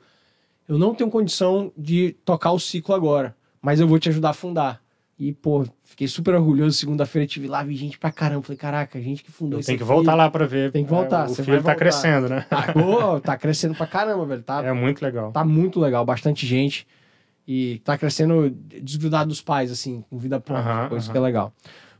[0.67, 3.35] eu não tenho condição de tocar o ciclo agora.
[3.61, 4.81] Mas eu vou te ajudar a fundar.
[5.17, 6.75] E, pô, fiquei super orgulhoso.
[6.77, 8.41] Segunda-feira tive lá, vi gente pra caramba.
[8.41, 10.71] Falei, caraca, gente que fundou isso tenho que voltar lá para ver.
[10.71, 11.75] Tem que voltar, é, o filho voltar.
[11.75, 12.45] crescendo, né?
[12.49, 14.43] Tá, pô, tá crescendo pra caramba, velho.
[14.43, 15.31] Tá, É muito legal.
[15.31, 16.85] tá muito legal, bastante gente.
[17.47, 18.49] E tá crescendo
[18.81, 21.11] desgrudado dos pais, assim, com vida própria, Aham, coisa aham.
[21.11, 21.53] que é legal.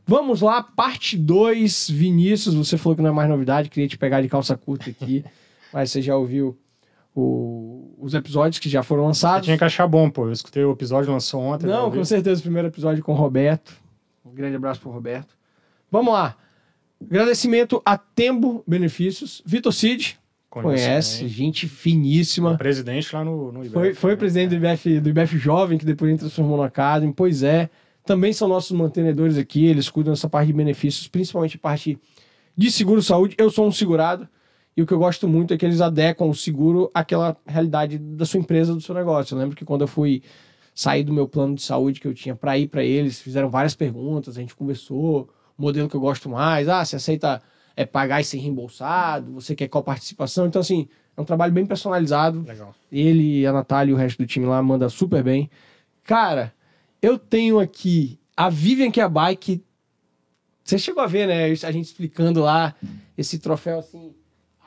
[0.06, 2.54] Vamos lá, parte 2, Vinícius.
[2.54, 5.24] Você falou que não é mais novidade, queria te pegar de calça curta aqui,
[5.72, 6.58] mas você já ouviu
[7.14, 9.44] o- os episódios que já foram Você lançados.
[9.44, 10.26] tinha que achar bom, pô.
[10.26, 11.66] Eu escutei o episódio, lançou ontem.
[11.66, 11.98] Não, eu vi.
[11.98, 13.74] com certeza, o primeiro episódio com o Roberto.
[14.24, 15.34] Um grande abraço pro Roberto.
[15.90, 16.36] Vamos lá.
[17.10, 19.42] Agradecimento a Tembo Benefícios.
[19.44, 20.18] Vitor Cid,
[20.62, 22.56] Conhece, gente finíssima.
[22.56, 24.16] Presidente lá no, no IBEF, Foi, foi né?
[24.16, 27.12] presidente do IBF, do IBF Jovem, que depois transformou no Academy.
[27.14, 27.68] Pois é.
[28.04, 31.98] Também são nossos mantenedores aqui, eles cuidam dessa parte de benefícios, principalmente a parte
[32.54, 33.34] de seguro-saúde.
[33.38, 34.28] Eu sou um segurado
[34.76, 38.26] e o que eu gosto muito é que eles adequam o seguro àquela realidade da
[38.26, 39.34] sua empresa, do seu negócio.
[39.34, 40.22] Eu lembro que quando eu fui
[40.74, 43.74] sair do meu plano de saúde que eu tinha para ir para eles, fizeram várias
[43.74, 47.40] perguntas, a gente conversou, o modelo que eu gosto mais, ah, você aceita
[47.76, 50.46] é, pagar e ser reembolsado, você quer qual participação?
[50.46, 52.74] Então, assim, é um trabalho bem personalizado, Legal.
[52.90, 55.50] ele, a Natália e o resto do time lá manda super bem.
[56.02, 56.52] Cara,
[57.00, 59.64] eu tenho aqui a Vivian que é a bike.
[60.62, 61.44] Você chegou a ver, né?
[61.50, 62.74] A gente explicando lá
[63.16, 64.14] esse troféu assim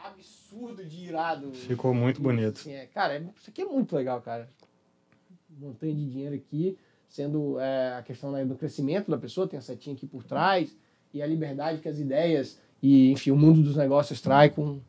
[0.05, 1.51] absurdo de irado.
[1.53, 2.59] Ficou muito bonito.
[2.59, 4.49] Assim, é, cara, é- isso aqui é muito legal, cara.
[5.59, 6.77] Montanha de dinheiro aqui,
[7.09, 10.75] sendo é, a questão né, do crescimento da pessoa, tem a setinha aqui por trás,
[11.13, 14.79] e a liberdade que as ideias E, enfim, o mundo dos negócios traz com,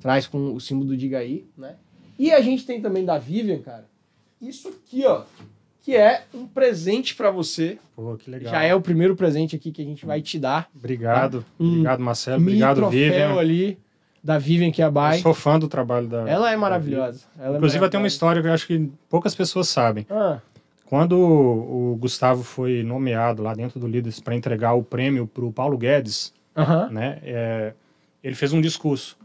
[0.00, 1.76] traz com o símbolo do Diga aí, né?
[2.18, 3.86] E a gente tem também da Vivian, cara,
[4.40, 5.22] isso aqui, ó,
[5.82, 7.78] que é um presente para você.
[7.94, 8.52] Pô, que legal.
[8.52, 10.70] Já é o primeiro presente aqui que a gente vai te dar.
[10.74, 11.44] Obrigado.
[11.58, 12.40] Um Obrigado, Marcelo.
[12.40, 13.38] Obrigado, Vivian.
[13.38, 13.78] ali
[14.22, 15.18] da Vivian Kiabai.
[15.18, 16.26] Eu sou fã do trabalho da.
[16.28, 17.26] Ela é maravilhosa.
[17.38, 20.06] Ela é Inclusive, tem uma história que eu acho que poucas pessoas sabem.
[20.08, 20.38] Ah,
[20.86, 25.52] Quando o Gustavo foi nomeado lá dentro do Líderes para entregar o prêmio para o
[25.52, 26.88] Paulo Guedes, aham.
[26.90, 27.72] né, é,
[28.22, 29.16] ele fez um discurso.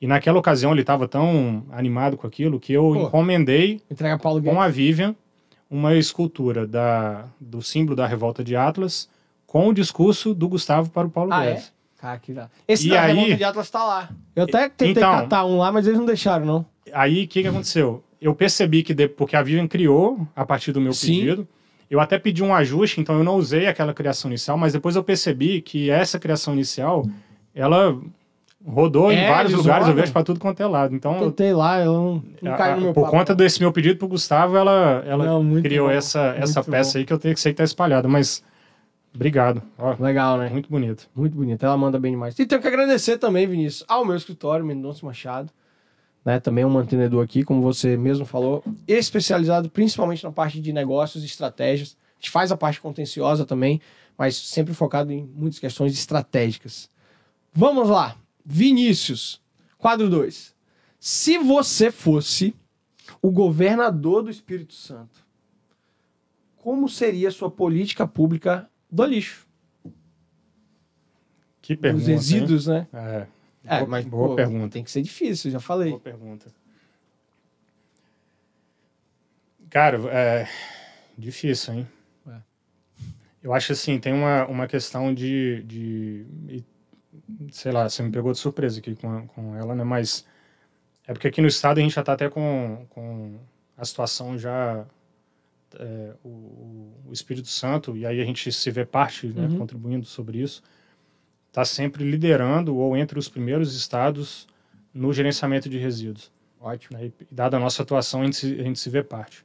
[0.00, 2.96] E naquela ocasião ele estava tão animado com aquilo que eu Pô.
[3.06, 5.14] encomendei Entrega Paulo com a Vivian
[5.70, 9.08] uma escultura da, do símbolo da revolta de Atlas
[9.46, 11.50] com o discurso do Gustavo para o Paulo Ah, é?
[11.52, 11.72] Guedes.
[11.98, 12.50] Cara, que da...
[12.66, 14.10] Esse E da aí- Revolta de Atlas tá lá.
[14.34, 16.66] Eu até tentei Então- catar um lá, mas eles não deixaram, não.
[16.92, 18.02] Aí o que, que aconteceu?
[18.20, 21.18] Eu percebi que, de- porque a Vivian criou a partir do meu Sim.
[21.20, 21.48] pedido,
[21.92, 25.04] eu até pedi um ajuste, então eu não usei aquela criação inicial, mas depois eu
[25.04, 27.04] percebi que essa criação inicial,
[27.54, 28.00] ela
[28.64, 30.94] rodou É, em vários lugares, eu vejo para tudo quanto é lado.
[30.94, 33.16] Então, Tentei lá, ela não, não caiu no meu por papo.
[33.16, 36.98] conta desse meu pedido pro Gustavo, ela, ela Não, criou bom, essa, essa peça bom.
[37.00, 38.42] aí que eu tenho que sei que tá espalhada, mas
[39.14, 39.60] obrigado.
[39.76, 40.48] Ó, Legal, né?
[40.48, 41.10] muito bonito.
[41.14, 42.38] Muito bonita, ela manda bem demais.
[42.38, 45.50] E tenho que agradecer também, Vinícius, ao meu escritório, Mendonça Machado,
[46.24, 46.40] né?
[46.40, 51.26] Também um mantenedor aqui, como você mesmo falou, especializado principalmente na parte de negócios e
[51.26, 51.96] estratégias.
[52.14, 53.80] A gente faz a parte contenciosa também,
[54.16, 56.88] mas sempre focado em muitas questões estratégicas.
[57.52, 58.16] Vamos lá.
[58.44, 59.40] Vinícius,
[59.78, 60.54] quadro 2.
[60.98, 62.54] Se você fosse
[63.20, 65.20] o governador do Espírito Santo,
[66.56, 69.46] como seria a sua política pública do lixo?
[71.60, 72.04] Que pergunta.
[72.04, 72.14] Os hein?
[72.14, 72.86] resíduos, né?
[72.92, 73.26] É,
[73.64, 74.68] É, boa, mas boa pô, pergunta.
[74.70, 75.90] Tem que ser difícil, já falei.
[75.90, 76.52] Boa pergunta.
[79.70, 80.48] Cara, é
[81.16, 81.88] difícil, hein?
[82.26, 82.36] É.
[83.42, 86.26] Eu acho assim, tem uma, uma questão de, de.
[87.50, 89.84] Sei lá, você me pegou de surpresa aqui com, com ela, né?
[89.84, 90.26] Mas
[91.06, 93.38] é porque aqui no estado a gente já tá até com, com
[93.76, 94.86] a situação já.
[95.78, 99.58] é, o, o- o Espírito Santo, e aí a gente se vê parte, né, Uhum.
[99.58, 100.62] contribuindo sobre isso,
[101.52, 104.48] está sempre liderando ou entre os primeiros estados
[104.92, 106.96] no gerenciamento de resíduos Ótimo.
[106.98, 107.06] né?
[107.06, 109.44] E dada a nossa atuação, a gente se, a gente se vê parte.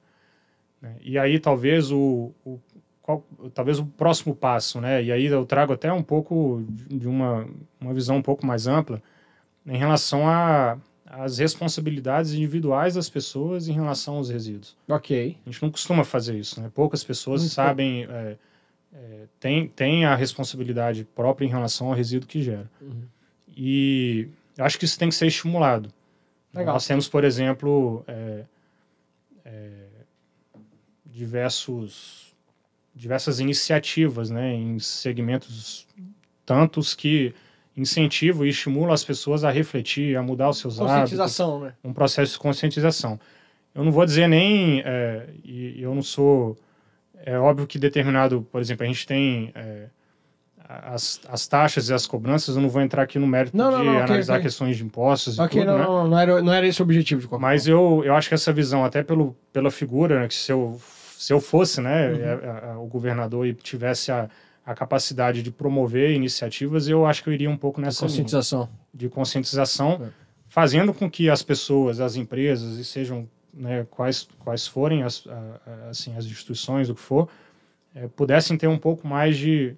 [0.82, 0.96] né?
[1.02, 2.60] E aí talvez o, o
[3.02, 5.04] qual- talvez o próximo passo, né?
[5.04, 7.46] E aí eu trago até um pouco de uma,
[7.80, 9.02] uma visão um pouco mais ampla
[9.66, 10.24] em relação
[11.06, 14.78] às responsabilidades individuais das pessoas em relação aos resíduos.
[14.88, 15.38] Ok.
[15.46, 16.70] A gente não costuma fazer isso, né?
[16.74, 18.38] Poucas pessoas Muito sabem, é,
[18.98, 22.70] é, têm tem a responsabilidade própria em relação ao resíduo que gera.
[22.82, 23.04] Uhum.
[23.56, 24.28] E
[24.58, 25.94] acho que isso tem que ser estimulado.
[26.54, 26.74] Legal.
[26.74, 28.44] Nós temos, por exemplo, é,
[29.46, 29.72] é,
[31.06, 32.36] diversos,
[32.96, 35.88] diversas iniciativas né, em segmentos
[36.46, 37.34] tantos que
[37.76, 41.74] incentivam e estimulam as pessoas a refletir, a mudar os seus hábitos Conscientização, né?
[41.84, 43.20] um processo de conscientização.
[43.76, 46.58] Eu não vou dizer nem, é, e eu não sou,
[47.26, 49.86] é óbvio que determinado, por exemplo, a gente tem é,
[50.70, 53.80] as, as taxas e as cobranças, eu não vou entrar aqui no mérito Não, não,
[53.80, 54.44] de não, ok, analisar ok.
[54.44, 55.84] questões de impostos e Ok, tudo, não, né?
[55.86, 57.80] não, não, era, não era esse o objetivo de qualquer Mas forma.
[57.80, 60.80] eu, eu acho que essa visão, até pelo, pela figura, né, que se eu,
[61.18, 62.16] se eu fosse né, Uhum.
[62.20, 64.30] é, é, o governador e tivesse a,
[64.66, 68.70] a capacidade de promover iniciativas, eu acho que eu iria um pouco nessa linha Conscientização.
[68.94, 70.10] de conscientização, É.
[70.50, 73.28] fazendo com que as pessoas, as empresas, e sejam
[73.58, 75.26] né, quais, quais forem as,
[75.90, 77.28] assim, as instituições, o que for,
[77.96, 79.76] eh, pudessem ter um pouco mais de,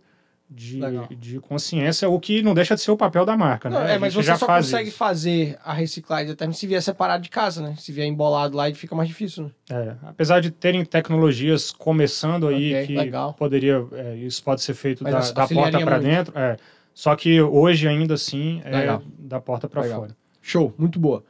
[0.49, 0.79] de,
[1.15, 3.69] de consciência, o que não deixa de ser o papel da marca.
[3.69, 3.95] Não, né?
[3.95, 4.97] é, mas você já só faz consegue isso.
[4.97, 7.75] fazer a reciclagem até se vier separado de casa, né?
[7.77, 9.51] Se vier embolado lá, fica mais difícil, né?
[9.69, 13.33] É, apesar de terem tecnologias começando aí Ok, que legal.
[13.35, 16.57] poderia, é, isso pode ser feito Mas da, da porta para dentro, é,
[16.93, 19.03] só que hoje ainda assim é Legal.
[19.17, 20.17] da porta para fora.
[20.41, 21.23] Show, muito boa.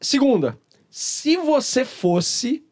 [0.00, 0.56] Segunda,
[0.96, 2.64] se você fosse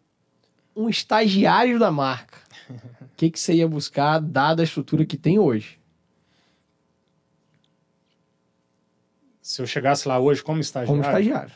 [0.77, 2.39] um estagiário da marca,
[2.71, 5.77] o que, que você ia buscar, dada a estrutura que tem hoje?
[9.41, 11.53] Se eu chegasse lá hoje como estagiário, Como estagiário.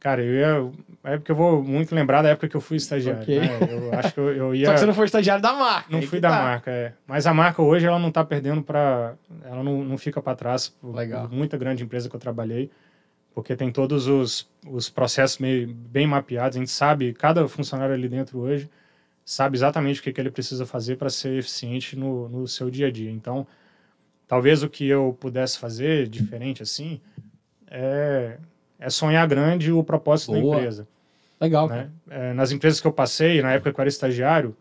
[0.00, 0.72] Cara, eu ia.
[1.04, 3.22] É porque eu vou muito lembrar da época que eu fui estagiário.
[3.22, 3.38] Ok.
[3.38, 3.58] né?
[3.70, 4.66] Eu acho que eu, eu ia.
[4.66, 5.86] Só que você não foi estagiário da marca.
[5.88, 6.42] não fui da tá.
[6.42, 6.92] marca, é.
[7.06, 10.68] Mas a marca hoje ela não tá perdendo para, ela não, não fica para trás
[10.68, 11.28] por, Legal.
[11.28, 12.72] por muita grande empresa que eu trabalhei,
[13.34, 16.56] porque tem todos os, os processos meio, bem mapeados.
[16.56, 18.70] A gente sabe cada funcionário ali dentro hoje
[19.24, 22.88] sabe exatamente o que, que ele precisa fazer para ser eficiente no, no seu dia
[22.88, 23.10] a dia.
[23.10, 23.46] Então,
[24.28, 27.00] talvez o que eu pudesse fazer diferente assim
[27.70, 28.36] é,
[28.78, 30.56] é sonhar grande o propósito Boa.
[30.56, 30.88] da empresa
[31.40, 31.90] Legal, né?
[32.08, 34.56] É, nas empresas que eu passei, na época que eu era estagiário,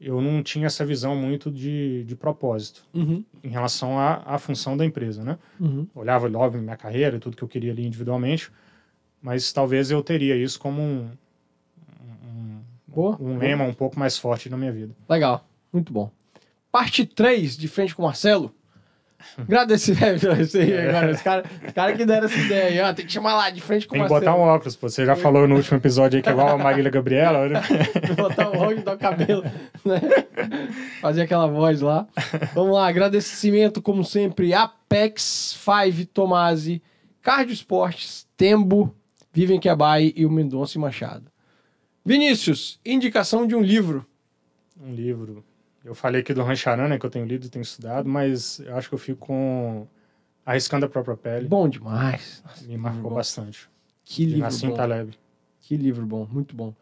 [0.00, 3.24] eu não tinha essa visão muito de, de propósito Uhum.
[3.42, 5.38] em relação à, à função da empresa, né?
[5.58, 5.86] Uhum.
[5.94, 8.50] Olhava, óbvio, minha carreira e tudo que eu queria ali individualmente,
[9.22, 11.10] mas talvez eu teria isso como um,
[12.24, 13.16] um, Boa.
[13.20, 14.94] um lema um pouco mais forte na minha vida.
[15.08, 15.46] Legal.
[15.72, 16.10] Muito bom.
[16.70, 18.54] Parte 3, de frente com o Marcelo.
[19.38, 23.34] Agradecer, aí, agora, os caras cara que deram essa ideia aí, ó, tem que chamar
[23.34, 24.88] lá, de frente com Tem o que botar um óculos, pô.
[24.88, 27.60] Você já falou no último episódio aí que é igual a Marília Gabriela, né?
[28.16, 29.42] botar um óculos, dar o cabelo,
[29.84, 30.00] né?
[31.00, 32.06] Fazer aquela voz lá.
[32.54, 36.82] Vamos lá, agradecimento, como sempre, Apex, Five, Tomasi,
[37.22, 38.94] Cardio Esportes, Tembo,
[39.32, 41.30] Vivem Quebai e o Mendonça e Machado.
[42.04, 44.06] Vinícius, indicação de um livro.
[44.80, 45.44] Um livro.
[45.86, 48.88] Eu falei aqui do Rancharana, que eu tenho lido e tenho estudado, mas eu acho
[48.88, 49.86] que eu fico com
[50.44, 51.46] Arriscando a Própria Pele.
[51.46, 52.42] Bom demais.
[52.62, 53.14] Me marcou bom.
[53.14, 53.70] bastante.
[54.04, 54.74] Que livro Nassim bom.
[54.74, 55.16] Taleb.
[55.60, 56.74] Que livro bom, muito bom.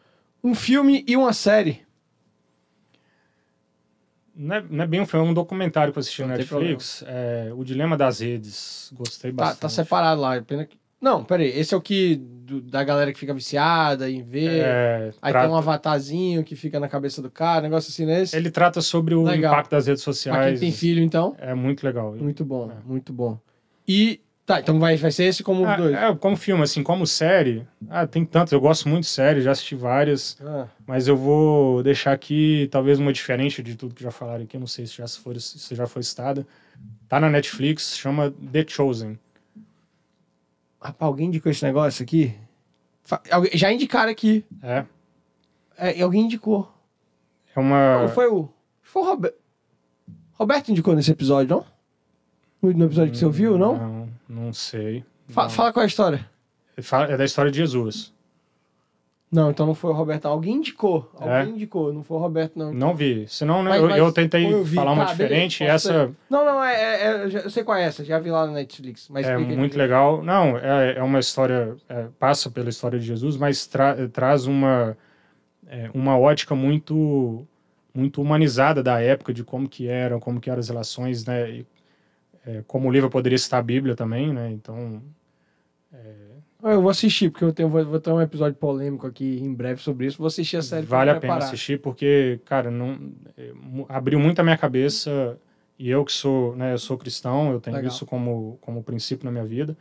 [0.43, 1.85] Um filme e uma série.
[4.35, 7.05] Não é, não é bem um filme, é um documentário que eu assisti tem Netflix.
[7.07, 8.91] É, o Dilema das Redes.
[8.95, 9.61] Gostei Tá, bastante.
[9.61, 10.41] tá separado lá.
[10.41, 10.79] Pena que...
[11.05, 11.49] Não, peraí.
[11.49, 14.63] Esse é o que do- da galera que fica viciada em ver.
[14.65, 18.35] É, Aí trata- tem um avatarzinho que fica na cabeça do cara, negócio assim nesse.
[18.35, 19.53] Ele trata sobre o Legal.
[19.53, 20.61] impacto das redes Pra quem sociais.
[20.61, 21.37] tem filho, então.
[21.39, 22.15] É muito legal.
[22.17, 22.77] Muito bom, É.
[22.89, 23.39] muito bom.
[23.87, 24.19] E.
[24.47, 25.95] Tá, então vai, vai ser esse como Ah, dois.
[25.95, 27.67] é, como filme, assim, como série.
[27.89, 28.53] Ah, tem tantos.
[28.53, 30.37] Eu gosto muito de série, já assisti várias.
[30.43, 34.59] Ah, Mas eu vou deixar aqui, talvez uma diferente de tudo que já falaram aqui.
[34.59, 36.47] Não sei se já, for, se já foi citada.
[37.09, 39.19] Tá na Netflix, chama The Chosen.
[40.85, 42.35] Rapaz, alguém indicou esse negócio aqui?
[43.53, 44.45] Já indicaram aqui.
[44.63, 44.85] É.
[45.77, 46.73] É, e alguém indicou.
[47.55, 48.03] É uma.
[48.03, 48.49] Não, foi o.
[48.83, 49.37] Foi o Roberto.
[50.35, 51.67] Roberto indicou nesse episódio, não?
[52.63, 53.77] No, no episódio que você ouviu, não?
[53.77, 54.09] Não,
[54.45, 55.05] não sei.
[55.29, 55.51] Fa- Não.
[55.51, 56.31] Fala qual é a história.
[56.77, 58.14] É da história de Jesus.
[59.35, 60.27] Não, então não foi o Roberto.
[60.27, 61.11] Alguém indicou.
[61.21, 61.39] É?
[61.41, 61.93] Alguém indicou.
[61.93, 62.73] Não foi o Roberto, não.
[62.73, 63.27] Não vi.
[63.29, 65.59] Senão, né, Mas- eu, mas eu tentei eu falar uma Tá, diferente.
[65.59, 67.27] beleza, essa Não, não, é, é-
[67.59, 68.05] é- qual é essa.
[68.05, 69.09] Já vi lá na Netflix.
[69.09, 70.23] Mas é muito legal.
[70.23, 71.77] Não, é, é uma história.
[71.89, 74.97] é, passa pela história de Jesus, mas tra- traz uma,
[75.67, 77.45] é, uma ótica muito
[77.93, 81.49] muito humanizada da época, de como que eram, como que eram as relações, né?
[81.51, 81.67] E,
[82.47, 84.51] é, como o livro poderia citar a Bíblia também, né?
[84.51, 85.01] Então,
[86.67, 89.83] Eu vou assistir, porque eu tenho, vou, vou ter um episódio polêmico aqui em breve
[89.83, 90.17] sobre isso.
[90.17, 93.53] Vou assistir a série vale a pena assistir, porque, cara, não, é,
[93.89, 95.39] abriu muito a minha cabeça.
[95.79, 97.91] E eu que sou, né, eu sou cristão, eu tenho Legal.
[97.93, 99.77] isso como, como princípio na minha vida.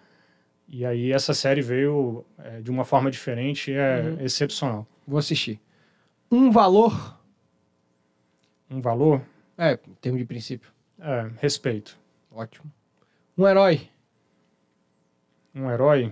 [0.68, 4.26] E aí essa série veio é, de uma forma diferente e é Uhum.
[4.26, 4.86] excepcional.
[5.08, 5.62] Vou assistir.
[6.32, 7.18] Um valor.
[8.70, 9.22] Um valor,
[9.58, 10.70] É, em termos de princípio.
[11.00, 11.98] é, respeito.
[12.32, 12.70] Ótimo.
[13.38, 13.88] Um herói.
[15.56, 16.12] Um herói,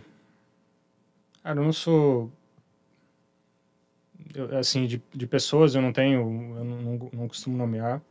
[1.43, 2.31] cara, eu não sou...
[4.33, 6.21] eu, assim, de, de pessoas eu não tenho,
[6.57, 8.01] eu não, não, não costumo nomear.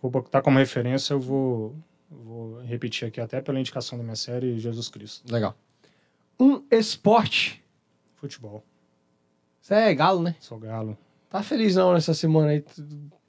[0.00, 1.74] Vou botar como referência, eu vou,
[2.10, 5.32] vou repetir aqui até pela indicação da minha série, Jesus Cristo.
[5.32, 5.56] Legal.
[6.38, 7.62] Um esporte.
[8.14, 8.64] Futebol,
[9.60, 10.36] Você é galo, né?
[10.38, 10.96] sou galo.
[11.32, 12.60] Tá feliz não nessa semana aí.
[12.60, 12.82] tu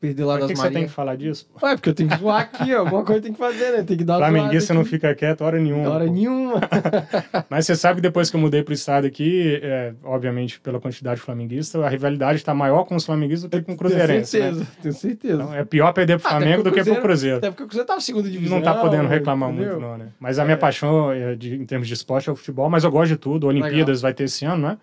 [0.03, 1.47] Perdeu lá das que você tem que falar disso?
[1.57, 1.65] pô?
[1.65, 2.79] Ué, porque eu tenho que zoar aqui, ó.
[2.79, 3.83] Alguma coisa tem que fazer, né?
[3.83, 5.89] Tem que dar Flamenguista não fica quieto hora nenhuma.
[5.89, 6.11] Hora pô.
[6.11, 6.59] nenhuma.
[7.49, 11.21] Mas você sabe que depois que eu mudei pro estado aqui, é, obviamente pela quantidade
[11.21, 14.39] de flamenguista, a rivalidade está maior com os flamenguistas do que com o Tenho Cruzeirense.
[14.39, 14.45] né?
[14.51, 15.33] certeza, tenho certeza.
[15.41, 17.37] Então, é pior perder pro Ah, Flamengo do porque que pro Cruzeiro.
[17.37, 18.57] Até porque o Cruzeiro tava em segunda divisão.
[18.57, 19.79] Não tá podendo reclamar entendeu?
[19.79, 20.07] muito, não, né?
[20.19, 22.91] Mas a minha paixão é, de- em termos de esporte é o futebol, mas eu
[22.91, 23.47] gosto de tudo.
[23.47, 24.77] Olimpíadas vai ter esse ano, né?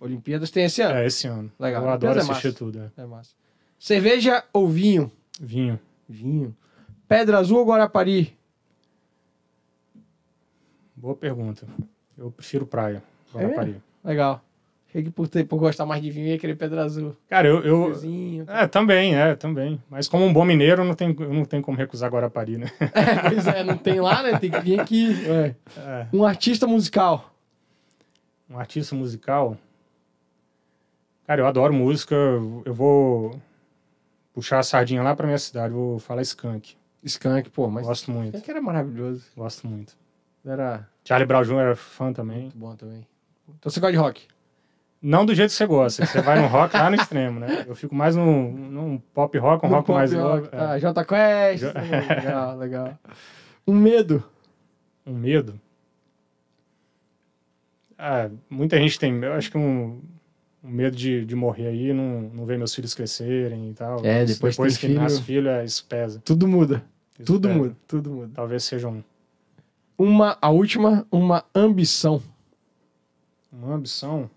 [0.00, 0.96] Olimpíadas tem esse ano.
[0.96, 1.52] É, esse ano.
[1.60, 1.84] Legal.
[1.84, 2.58] Eu adoro é assistir massa.
[2.58, 2.80] tudo.
[2.80, 3.02] é.
[3.02, 3.30] É massa.
[3.78, 5.12] Cerveja ou vinho?
[5.38, 5.78] Vinho.
[6.08, 6.56] Vinho.
[7.06, 8.36] Pedra Azul ou Guarapari?
[10.96, 11.66] Boa pergunta.
[12.16, 13.02] Eu prefiro praia.
[13.34, 13.76] É Guarapari.
[14.02, 14.42] Legal.
[14.88, 17.14] Achei que por, ter, por gostar mais de vinho ia querer Pedra Azul.
[17.28, 17.62] Cara, eu.
[17.62, 18.44] eu Vinhozinho.
[18.48, 19.80] é, também, é, também.
[19.88, 22.66] Mas como um bom mineiro, não eu não tenho como recusar Guarapari, né?
[22.92, 24.38] É, pois é, não tem lá, né?
[24.38, 25.14] Tem que vir aqui.
[25.26, 25.54] É.
[25.78, 26.06] É.
[26.12, 27.32] Um artista musical.
[28.48, 29.56] Um artista musical.
[31.30, 32.12] Cara, eu adoro música.
[32.64, 33.40] Eu vou
[34.34, 35.72] puxar a sardinha lá pra minha cidade.
[35.72, 36.74] Vou falar Skank.
[37.04, 38.34] Skank, pô, mas Gosto muito.
[38.34, 39.26] Skank era maravilhoso.
[39.36, 39.96] Gosto muito.
[40.44, 41.54] Era Charlie Brown Jr.
[41.60, 42.40] era fã também.
[42.40, 43.06] muito bom também.
[43.48, 44.26] Então você gosta de rock?
[45.00, 46.04] Não do jeito que você gosta.
[46.04, 47.64] Você vai no rock lá no extremo, né?
[47.64, 50.48] Eu fico mais num, num pop rock, um No rock pop mais rock.
[50.48, 50.80] Tá, é.
[50.80, 51.62] Jota Quest.
[51.62, 51.72] Jo-
[52.16, 52.98] legal, legal.
[53.64, 54.24] Um medo.
[55.06, 55.60] Um medo.
[57.96, 59.14] Ah, muita gente tem.
[59.22, 60.02] Eu acho que um,
[60.62, 64.04] um medo de, de morrer aí, não, não ver meus filhos crescerem e tal.
[64.04, 66.20] É, depois depois que filho- nasce filho, é, isso pesa.
[66.24, 66.84] Tudo muda.
[67.18, 67.58] Isso Tudo pesa.
[67.60, 67.76] muda.
[67.86, 68.30] Tudo muda.
[68.34, 69.02] Talvez seja um,
[69.98, 72.22] Uma, a última, uma ambição.
[73.52, 74.30] uma ambição.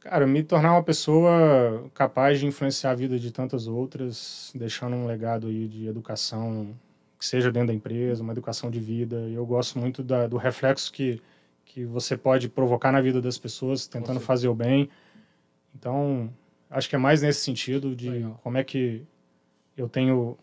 [0.00, 5.06] Cara, me tornar uma pessoa capaz de influenciar a vida de tantas outras, deixando um
[5.06, 6.74] legado aí de educação,
[7.24, 9.16] que seja dentro da empresa, uma educação de vida.
[9.30, 11.22] Eu gosto muito da, do reflexo que,
[11.64, 14.90] que você pode provocar na vida das pessoas, tentando fazer o bem.
[15.74, 16.30] Então,
[16.68, 18.38] acho que é mais nesse sentido de Legal.
[18.42, 19.02] como é que
[19.74, 20.36] eu tenho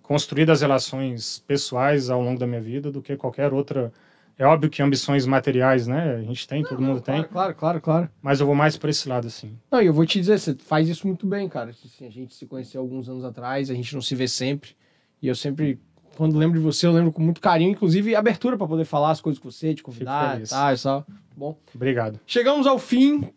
[0.00, 3.92] construído as relações pessoais ao longo da minha vida do que qualquer outra.
[4.38, 6.16] É óbvio que ambições materiais, né?
[6.16, 8.10] A gente tem, todo mundo tem, Claro, claro, claro, claro.
[8.22, 9.56] mas eu vou mais por esse lado, assim.
[9.70, 11.70] Não, eu vou te dizer, você faz isso muito bem, cara.
[11.70, 14.74] Assim, a gente se conheceu alguns anos atrás, a gente não se vê sempre.
[15.20, 15.78] E eu sempre,
[16.16, 19.20] quando lembro de você, eu lembro com muito carinho, inclusive abertura pra poder falar as
[19.20, 21.06] coisas com você, te convidar e tal, e tal.
[21.36, 22.20] Bom, Obrigado.
[22.26, 23.28] chegamos ao fim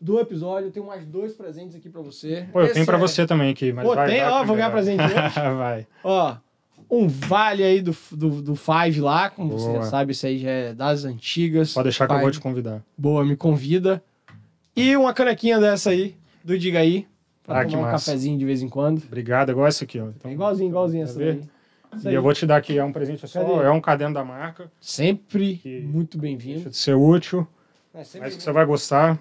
[0.00, 0.68] do episódio.
[0.68, 2.46] Eu tenho mais dois presentes aqui pra você.
[2.52, 4.20] Pô, eu Esse tenho pra é- você também aqui, mas Pô, vai, tem?
[4.20, 5.14] vai Ó, vou ganhar presente hoje.
[5.56, 5.86] vai.
[6.02, 6.36] Ó,
[6.90, 9.82] um vale aí do, do, do Five lá, como você Boa.
[9.82, 11.72] já sabe, isso aí já é das antigas.
[11.72, 12.38] Pode deixar que eu vou Five.
[12.38, 12.82] te convidar.
[12.98, 14.02] Boa, me convida.
[14.76, 16.14] E uma canequinha dessa aí,
[16.44, 17.06] do Diga aí,
[17.44, 18.06] pra Ah, tomar um massa.
[18.10, 19.02] cafezinho de vez em quando.
[19.06, 20.08] Obrigado, igual essa aqui, ó.
[20.08, 21.40] Então, É igualzinho, igualzinho essa daí.
[21.96, 22.14] Isso e aí.
[22.14, 23.66] eu vou te dar aqui, é um presente só, Cadê?
[23.66, 24.70] é um caderno da marca.
[24.80, 26.70] Sempre Que- muito Deixa bem-vindo.
[26.70, 27.46] de ser útil,
[27.94, 29.18] É, mas que você vai gostar.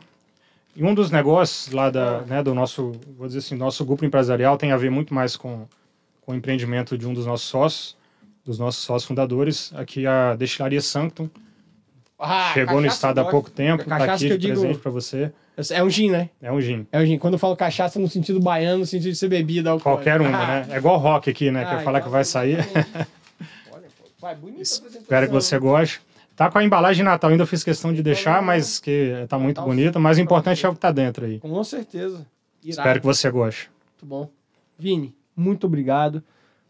[0.75, 4.57] E um dos negócios lá da, né, do nosso, vou dizer assim, nosso grupo empresarial
[4.57, 5.67] tem a ver muito mais com,
[6.21, 7.95] com o empreendimento de um dos nossos sócios,
[8.43, 11.29] dos nossos sócios fundadores, aqui a Destilaria Sanctum.
[12.17, 15.31] Ah, Chegou no estado há pouco tempo, tá Cachaça aqui de digo- presente para você.
[15.69, 16.29] É um gin, né?
[16.41, 16.87] É um gin.
[16.91, 17.17] É um gin.
[17.19, 20.03] Quando eu falo cachaça no sentido baiano, no sentido de ser bebida alcoólica.
[20.03, 20.67] Qualquer uma, né?
[20.73, 21.63] É igual rock aqui, né?
[21.63, 22.57] Ah, que eu falar que vai sair.
[23.71, 25.41] Olha, pô, vai, bonita a Espero que apresentação.
[25.41, 26.01] você goste.
[26.35, 29.57] Tá com a embalagem de Natal, ainda fiz questão de deixar, mas que tá muito
[29.57, 29.99] Natal bonita.
[29.99, 31.39] Mas o importante é o que tá dentro aí.
[31.39, 32.25] Com certeza.
[32.63, 32.79] Irado.
[32.79, 33.69] Espero que você goste.
[33.91, 34.29] Muito bom.
[34.77, 36.23] Vini, muito obrigado.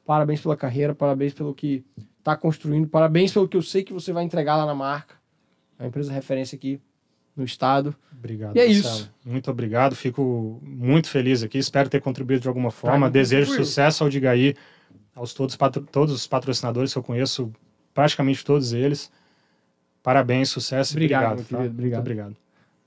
[0.05, 1.85] Parabéns pela carreira, parabéns pelo que
[2.19, 5.15] está construindo, parabéns pelo que eu sei que você vai entregar lá na marca.
[5.79, 6.81] É uma empresa referência aqui
[7.35, 7.95] no estado.
[8.23, 8.55] Obrigado.
[8.55, 8.95] E é Marcelo.
[8.95, 9.11] isso.
[9.25, 9.95] Muito obrigado.
[9.95, 11.57] Fico muito feliz aqui.
[11.57, 13.09] Espero ter contribuído de alguma forma.
[13.09, 13.65] Desejo contribuiu.
[13.65, 14.55] sucesso ao Digaí,
[15.13, 17.51] aos todos, patro- todos os patrocinadores que eu conheço,
[17.93, 19.11] praticamente todos eles.
[20.01, 21.37] Parabéns, sucesso e Obrigado, obrigado.
[21.37, 21.57] meu tá?
[21.57, 21.99] querido, obrigado.
[21.99, 22.37] Muito obrigado.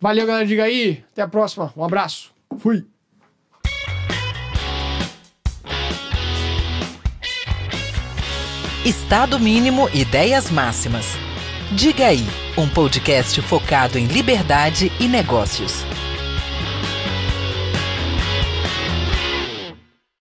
[0.01, 0.47] Valeu, galera.
[0.47, 1.05] Diga aí.
[1.13, 1.73] Até a próxima.
[1.77, 2.33] Um abraço.
[2.59, 2.85] Fui.
[8.85, 11.07] Estado mínimo ideias máximas.
[11.73, 12.25] Diga aí,
[12.57, 15.85] um podcast focado em liberdade e negócios.